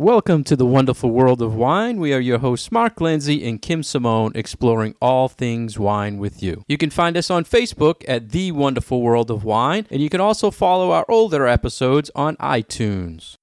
Welcome 0.00 0.44
to 0.44 0.56
the 0.56 0.64
wonderful 0.64 1.10
world 1.10 1.42
of 1.42 1.54
wine. 1.54 2.00
We 2.00 2.14
are 2.14 2.20
your 2.20 2.38
hosts, 2.38 2.72
Mark 2.72 3.02
Lindsay 3.02 3.46
and 3.46 3.60
Kim 3.60 3.82
Simone, 3.82 4.32
exploring 4.34 4.94
all 4.98 5.28
things 5.28 5.78
wine 5.78 6.16
with 6.16 6.42
you. 6.42 6.64
You 6.66 6.78
can 6.78 6.88
find 6.88 7.18
us 7.18 7.28
on 7.28 7.44
Facebook 7.44 8.02
at 8.08 8.30
The 8.30 8.50
Wonderful 8.52 9.02
World 9.02 9.30
of 9.30 9.44
Wine, 9.44 9.86
and 9.90 10.00
you 10.00 10.08
can 10.08 10.22
also 10.22 10.50
follow 10.50 10.90
our 10.90 11.04
older 11.06 11.46
episodes 11.46 12.10
on 12.14 12.36
iTunes. 12.36 13.36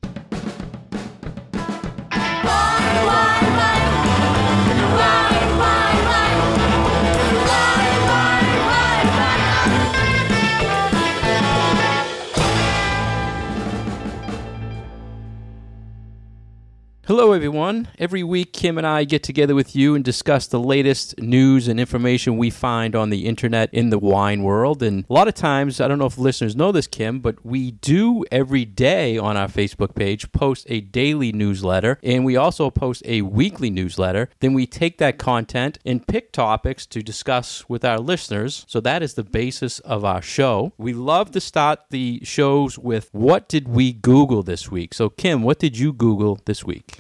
Hello, 17.08 17.32
everyone. 17.32 17.88
Every 17.98 18.22
week, 18.22 18.52
Kim 18.52 18.78
and 18.78 18.86
I 18.86 19.06
get 19.06 19.24
together 19.24 19.56
with 19.56 19.78
you 19.78 19.96
and 19.96 20.04
discuss 20.04 20.46
the 20.46 20.60
latest 20.60 21.18
news 21.22 21.70
and 21.70 21.80
information 21.80 22.36
we 22.36 22.50
find 22.50 22.98
on 22.98 23.12
the 23.12 23.28
internet 23.28 23.74
in 23.74 23.92
the 23.92 23.98
wine 23.98 24.44
world. 24.44 24.84
And 24.84 25.06
a 25.10 25.14
lot 25.14 25.30
of 25.30 25.34
times, 25.34 25.80
I 25.80 25.88
don't 25.88 26.00
know 26.00 26.08
if 26.08 26.18
listeners 26.18 26.54
know 26.54 26.74
this, 26.74 26.86
Kim, 26.86 27.22
but 27.22 27.46
we 27.46 27.72
do 27.72 28.26
every 28.30 28.66
day 28.66 29.18
on 29.18 29.38
our 29.38 29.48
Facebook 29.48 29.96
page 29.96 30.30
post 30.34 30.68
a 30.70 30.82
daily 30.82 31.32
newsletter 31.32 31.98
and 32.04 32.26
we 32.26 32.36
also 32.36 32.70
post 32.70 33.04
a 33.06 33.22
weekly 33.22 33.70
newsletter. 33.70 34.28
Then 34.42 34.54
we 34.54 34.68
take 34.68 34.98
that 34.98 35.18
content 35.18 35.78
and 35.86 36.06
pick 36.06 36.34
topics 36.34 36.86
to 36.88 37.02
discuss 37.02 37.70
with 37.70 37.86
our 37.86 38.00
listeners. 38.00 38.66
So 38.68 38.82
that 38.82 39.02
is 39.02 39.14
the 39.14 39.24
basis 39.24 39.80
of 39.80 40.04
our 40.04 40.22
show. 40.22 40.74
We 40.78 40.92
love 40.92 41.32
to 41.32 41.40
start 41.40 41.80
the 41.90 42.20
shows 42.26 42.78
with 42.78 43.08
what 43.14 43.48
did 43.48 43.70
we 43.70 43.94
Google 43.94 44.44
this 44.44 44.70
week? 44.70 44.94
So, 44.94 45.10
Kim, 45.10 45.42
what 45.42 45.58
did 45.58 45.78
you 45.78 45.94
Google 45.94 46.42
this 46.44 46.66
week? 46.66 46.97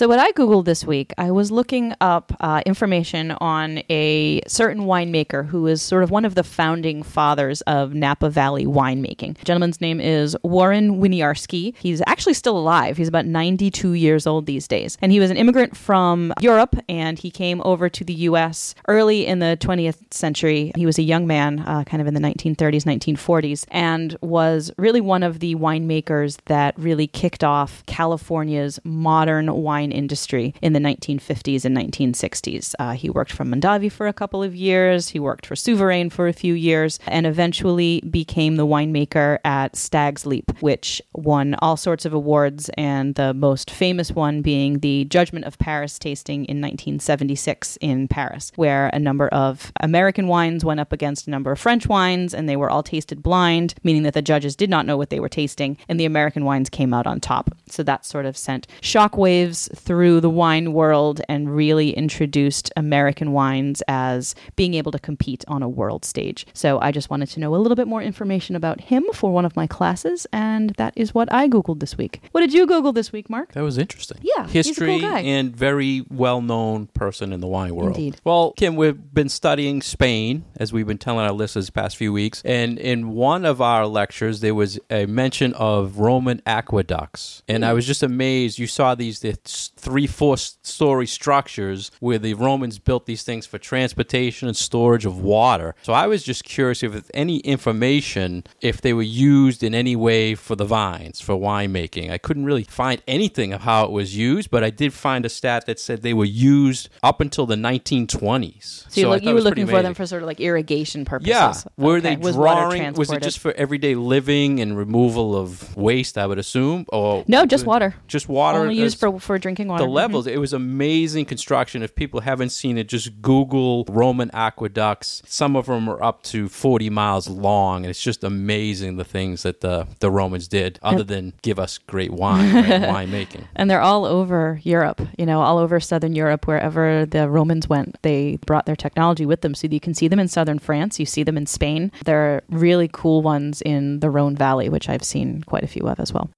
So, 0.00 0.08
what 0.08 0.18
I 0.18 0.32
Googled 0.32 0.64
this 0.64 0.82
week, 0.82 1.12
I 1.18 1.30
was 1.30 1.50
looking 1.50 1.92
up 2.00 2.32
uh, 2.40 2.62
information 2.64 3.32
on 3.32 3.82
a 3.90 4.40
certain 4.48 4.84
winemaker 4.84 5.46
who 5.46 5.66
is 5.66 5.82
sort 5.82 6.02
of 6.02 6.10
one 6.10 6.24
of 6.24 6.34
the 6.34 6.42
founding 6.42 7.02
fathers 7.02 7.60
of 7.66 7.92
Napa 7.92 8.30
Valley 8.30 8.64
winemaking. 8.64 9.36
The 9.36 9.44
gentleman's 9.44 9.78
name 9.78 10.00
is 10.00 10.34
Warren 10.42 11.02
Winiarski. 11.02 11.76
He's 11.76 12.00
actually 12.06 12.32
still 12.32 12.56
alive. 12.56 12.96
He's 12.96 13.08
about 13.08 13.26
92 13.26 13.92
years 13.92 14.26
old 14.26 14.46
these 14.46 14.66
days. 14.66 14.96
And 15.02 15.12
he 15.12 15.20
was 15.20 15.30
an 15.30 15.36
immigrant 15.36 15.76
from 15.76 16.32
Europe 16.40 16.76
and 16.88 17.18
he 17.18 17.30
came 17.30 17.60
over 17.66 17.90
to 17.90 18.02
the 18.02 18.14
U.S. 18.14 18.74
early 18.88 19.26
in 19.26 19.40
the 19.40 19.58
20th 19.60 20.14
century. 20.14 20.72
He 20.76 20.86
was 20.86 20.98
a 20.98 21.02
young 21.02 21.26
man, 21.26 21.58
uh, 21.66 21.84
kind 21.84 22.00
of 22.00 22.06
in 22.06 22.14
the 22.14 22.20
1930s, 22.20 22.84
1940s, 22.84 23.66
and 23.70 24.16
was 24.22 24.72
really 24.78 25.02
one 25.02 25.22
of 25.22 25.40
the 25.40 25.56
winemakers 25.56 26.38
that 26.46 26.72
really 26.78 27.06
kicked 27.06 27.44
off 27.44 27.84
California's 27.84 28.80
modern 28.82 29.52
wine 29.52 29.89
industry 29.92 30.54
in 30.62 30.72
the 30.72 30.80
1950s 30.80 31.64
and 31.64 31.76
1960s. 31.76 32.74
Uh, 32.78 32.92
he 32.92 33.10
worked 33.10 33.32
for 33.32 33.44
Mondavi 33.44 33.90
for 33.90 34.06
a 34.06 34.12
couple 34.12 34.42
of 34.42 34.54
years, 34.54 35.08
he 35.08 35.20
worked 35.20 35.46
for 35.46 35.54
Souverain 35.54 36.10
for 36.10 36.28
a 36.28 36.32
few 36.32 36.54
years, 36.54 36.98
and 37.06 37.26
eventually 37.26 38.00
became 38.10 38.56
the 38.56 38.66
winemaker 38.66 39.38
at 39.44 39.76
Stag's 39.76 40.26
Leap, 40.26 40.50
which 40.60 41.02
won 41.14 41.54
all 41.60 41.76
sorts 41.76 42.04
of 42.04 42.12
awards, 42.12 42.70
and 42.76 43.14
the 43.14 43.34
most 43.34 43.70
famous 43.70 44.12
one 44.12 44.42
being 44.42 44.80
the 44.80 45.04
Judgment 45.06 45.44
of 45.44 45.58
Paris 45.58 45.98
tasting 45.98 46.44
in 46.44 46.60
1976 46.60 47.78
in 47.80 48.08
Paris, 48.08 48.52
where 48.56 48.88
a 48.92 48.98
number 48.98 49.28
of 49.28 49.72
American 49.80 50.26
wines 50.26 50.64
went 50.64 50.80
up 50.80 50.92
against 50.92 51.26
a 51.26 51.30
number 51.30 51.52
of 51.52 51.58
French 51.58 51.86
wines, 51.86 52.34
and 52.34 52.48
they 52.48 52.56
were 52.56 52.70
all 52.70 52.82
tasted 52.82 53.22
blind, 53.22 53.74
meaning 53.82 54.02
that 54.02 54.14
the 54.14 54.22
judges 54.22 54.56
did 54.56 54.70
not 54.70 54.86
know 54.86 54.96
what 54.96 55.10
they 55.10 55.20
were 55.20 55.28
tasting, 55.28 55.76
and 55.88 55.98
the 55.98 56.04
American 56.04 56.44
wines 56.44 56.70
came 56.70 56.94
out 56.94 57.06
on 57.06 57.20
top. 57.20 57.50
So 57.66 57.82
that 57.82 58.04
sort 58.04 58.26
of 58.26 58.36
sent 58.36 58.66
shockwaves 58.80 59.76
through 59.80 60.20
the 60.20 60.30
wine 60.30 60.72
world 60.72 61.20
and 61.28 61.54
really 61.54 61.90
introduced 61.90 62.70
American 62.76 63.32
wines 63.32 63.82
as 63.88 64.34
being 64.56 64.74
able 64.74 64.92
to 64.92 64.98
compete 64.98 65.44
on 65.48 65.62
a 65.62 65.68
world 65.68 66.04
stage. 66.04 66.46
So 66.52 66.78
I 66.80 66.92
just 66.92 67.10
wanted 67.10 67.28
to 67.30 67.40
know 67.40 67.54
a 67.54 67.58
little 67.58 67.76
bit 67.76 67.88
more 67.88 68.02
information 68.02 68.56
about 68.56 68.80
him 68.80 69.04
for 69.14 69.32
one 69.32 69.44
of 69.44 69.56
my 69.56 69.66
classes, 69.66 70.26
and 70.32 70.70
that 70.70 70.92
is 70.96 71.14
what 71.14 71.32
I 71.32 71.48
Googled 71.48 71.80
this 71.80 71.96
week. 71.96 72.20
What 72.32 72.40
did 72.40 72.52
you 72.52 72.66
Google 72.66 72.92
this 72.92 73.12
week, 73.12 73.30
Mark? 73.30 73.52
That 73.52 73.62
was 73.62 73.78
interesting. 73.78 74.18
Yeah, 74.22 74.46
history 74.46 75.00
cool 75.00 75.08
and 75.08 75.54
very 75.54 76.04
well 76.10 76.42
known 76.42 76.86
person 76.88 77.32
in 77.32 77.40
the 77.40 77.46
wine 77.46 77.74
world. 77.74 77.96
Indeed. 77.96 78.20
Well, 78.24 78.52
Kim, 78.52 78.76
we've 78.76 79.14
been 79.14 79.28
studying 79.28 79.82
Spain 79.82 80.44
as 80.56 80.72
we've 80.72 80.86
been 80.86 80.98
telling 80.98 81.24
our 81.24 81.32
listeners 81.32 81.66
the 81.66 81.72
past 81.72 81.96
few 81.96 82.12
weeks, 82.12 82.42
and 82.44 82.78
in 82.78 83.10
one 83.10 83.44
of 83.44 83.60
our 83.60 83.86
lectures 83.86 84.40
there 84.40 84.54
was 84.54 84.78
a 84.90 85.06
mention 85.06 85.54
of 85.54 85.98
Roman 85.98 86.42
aqueducts, 86.46 87.42
and 87.48 87.64
I 87.64 87.70
hmm. 87.70 87.76
was 87.76 87.86
just 87.86 88.02
amazed. 88.02 88.58
You 88.58 88.66
saw 88.66 88.94
these 88.94 89.20
the 89.20 89.36
three, 89.68 90.06
four 90.06 90.36
story 90.36 91.06
structures 91.06 91.90
where 92.00 92.18
the 92.18 92.34
Romans 92.34 92.78
built 92.78 93.06
these 93.06 93.22
things 93.22 93.46
for 93.46 93.58
transportation 93.58 94.48
and 94.48 94.56
storage 94.56 95.04
of 95.06 95.20
water. 95.20 95.74
So 95.82 95.92
I 95.92 96.06
was 96.06 96.22
just 96.22 96.44
curious 96.44 96.82
if 96.82 96.92
there's 96.92 97.10
any 97.14 97.38
information 97.38 98.44
if 98.60 98.80
they 98.80 98.92
were 98.92 99.02
used 99.02 99.62
in 99.62 99.74
any 99.74 99.96
way 99.96 100.34
for 100.34 100.56
the 100.56 100.64
vines 100.64 101.20
for 101.20 101.34
winemaking. 101.34 102.10
I 102.10 102.18
couldn't 102.18 102.44
really 102.44 102.64
find 102.64 103.02
anything 103.06 103.52
of 103.52 103.62
how 103.62 103.84
it 103.84 103.90
was 103.90 104.16
used, 104.16 104.50
but 104.50 104.64
I 104.64 104.70
did 104.70 104.92
find 104.92 105.24
a 105.24 105.28
stat 105.28 105.66
that 105.66 105.78
said 105.78 106.02
they 106.02 106.14
were 106.14 106.24
used 106.24 106.88
up 107.02 107.20
until 107.20 107.46
the 107.46 107.56
1920s. 107.56 108.90
So, 108.90 109.00
you, 109.00 109.08
look, 109.08 109.22
you 109.22 109.34
were 109.34 109.40
looking 109.40 109.66
for 109.66 109.82
them 109.82 109.94
for 109.94 110.06
sort 110.06 110.22
of 110.22 110.26
like 110.26 110.40
irrigation 110.40 111.04
purposes. 111.04 111.30
Yeah. 111.30 111.54
Were 111.76 111.96
Okay. 111.96 112.14
they 112.14 112.16
Was 112.16 112.34
drawing? 112.36 112.92
Was 112.94 113.10
it 113.12 113.22
just 113.22 113.38
for 113.38 113.52
everyday 113.52 113.94
living 113.94 114.60
and 114.60 114.76
removal 114.76 115.36
of 115.36 115.76
waste? 115.76 116.16
I 116.18 116.26
would 116.26 116.38
assume. 116.38 116.86
Or 116.88 117.24
No, 117.28 117.46
just 117.46 117.66
water. 117.66 117.94
Just 118.08 118.28
water. 118.28 118.58
Only 118.58 118.76
used 118.76 118.98
for, 118.98 119.18
for 119.20 119.38
drinking 119.38 119.49
water. 119.58 119.84
the 119.84 119.90
levels. 119.90 120.26
Mm-hmm. 120.26 120.34
It 120.34 120.38
was 120.38 120.52
amazing 120.52 121.26
construction. 121.26 121.82
If 121.82 121.94
people 121.94 122.20
haven't 122.20 122.50
seen 122.50 122.78
it, 122.78 122.88
just 122.88 123.22
Google 123.22 123.84
Roman 123.88 124.30
aqueducts. 124.34 125.22
Some 125.26 125.56
of 125.56 125.66
them 125.66 125.88
are 125.88 126.02
up 126.02 126.22
to 126.24 126.48
40 126.48 126.90
miles 126.90 127.28
long, 127.28 127.84
and 127.84 127.90
it's 127.90 128.02
just 128.02 128.24
amazing 128.24 128.96
the 128.96 129.04
things 129.04 129.42
that 129.42 129.60
the, 129.60 129.86
the 130.00 130.10
Romans 130.10 130.48
did, 130.48 130.78
other 130.82 131.04
than 131.04 131.32
give 131.42 131.58
us 131.58 131.78
great 131.78 132.12
wine, 132.12 132.54
right? 132.54 132.66
winemaking. 132.82 133.44
And 133.54 133.70
they're 133.70 133.80
all 133.80 134.04
over 134.04 134.60
Europe, 134.62 135.00
you 135.18 135.26
know, 135.26 135.40
all 135.40 135.58
over 135.58 135.80
Southern 135.80 136.14
Europe, 136.14 136.46
wherever 136.46 137.06
the 137.06 137.28
Romans 137.28 137.68
went. 137.68 137.96
They 138.02 138.38
brought 138.46 138.66
their 138.66 138.76
technology 138.76 139.26
with 139.26 139.42
them. 139.42 139.54
So 139.54 139.68
you 139.68 139.80
can 139.80 139.94
see 139.94 140.08
them 140.08 140.18
in 140.18 140.28
Southern 140.28 140.58
France, 140.58 140.98
you 140.98 141.06
see 141.06 141.22
them 141.22 141.36
in 141.36 141.46
Spain. 141.46 141.92
There 142.04 142.34
are 142.34 142.42
really 142.48 142.88
cool 142.92 143.22
ones 143.22 143.62
in 143.62 144.00
the 144.00 144.10
Rhone 144.10 144.36
Valley, 144.36 144.68
which 144.68 144.88
I've 144.88 145.04
seen 145.04 145.42
quite 145.44 145.64
a 145.64 145.68
few 145.68 145.86
of 145.88 146.00
as 146.00 146.12
well. 146.12 146.30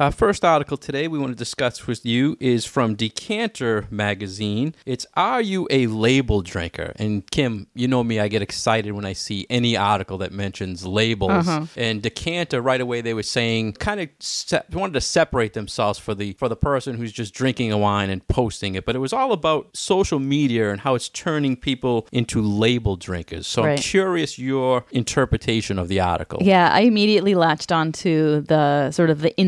Our 0.00 0.10
first 0.10 0.46
article 0.46 0.78
today 0.78 1.08
we 1.08 1.18
want 1.18 1.32
to 1.32 1.36
discuss 1.36 1.86
with 1.86 2.06
you 2.06 2.38
is 2.40 2.64
from 2.64 2.94
Decanter 2.94 3.86
magazine. 3.90 4.74
It's 4.86 5.04
Are 5.12 5.42
You 5.42 5.68
a 5.68 5.88
Label 5.88 6.40
Drinker? 6.40 6.94
And 6.96 7.30
Kim, 7.30 7.66
you 7.74 7.86
know 7.86 8.02
me, 8.02 8.18
I 8.18 8.28
get 8.28 8.40
excited 8.40 8.92
when 8.92 9.04
I 9.04 9.12
see 9.12 9.46
any 9.50 9.76
article 9.76 10.16
that 10.16 10.32
mentions 10.32 10.86
labels. 10.86 11.46
Uh-huh. 11.46 11.66
And 11.76 12.00
Decanter, 12.00 12.62
right 12.62 12.80
away, 12.80 13.02
they 13.02 13.12
were 13.12 13.22
saying 13.22 13.74
kind 13.74 14.00
of 14.00 14.08
se- 14.20 14.62
wanted 14.72 14.94
to 14.94 15.02
separate 15.02 15.52
themselves 15.52 15.98
for 15.98 16.14
the 16.14 16.32
for 16.32 16.48
the 16.48 16.56
person 16.56 16.96
who's 16.96 17.12
just 17.12 17.34
drinking 17.34 17.70
a 17.70 17.76
wine 17.76 18.08
and 18.08 18.26
posting 18.26 18.76
it. 18.76 18.86
But 18.86 18.96
it 18.96 19.00
was 19.00 19.12
all 19.12 19.32
about 19.32 19.76
social 19.76 20.18
media 20.18 20.70
and 20.70 20.80
how 20.80 20.94
it's 20.94 21.10
turning 21.10 21.56
people 21.56 22.08
into 22.10 22.40
label 22.40 22.96
drinkers. 22.96 23.46
So 23.46 23.64
I'm 23.64 23.76
curious 23.76 24.38
your 24.38 24.86
interpretation 24.92 25.78
of 25.78 25.88
the 25.88 26.00
article. 26.00 26.38
Yeah, 26.40 26.72
I 26.72 26.80
immediately 26.80 27.34
latched 27.34 27.70
onto 27.70 28.40
the 28.40 28.90
sort 28.92 29.10
of 29.10 29.20
the 29.20 29.38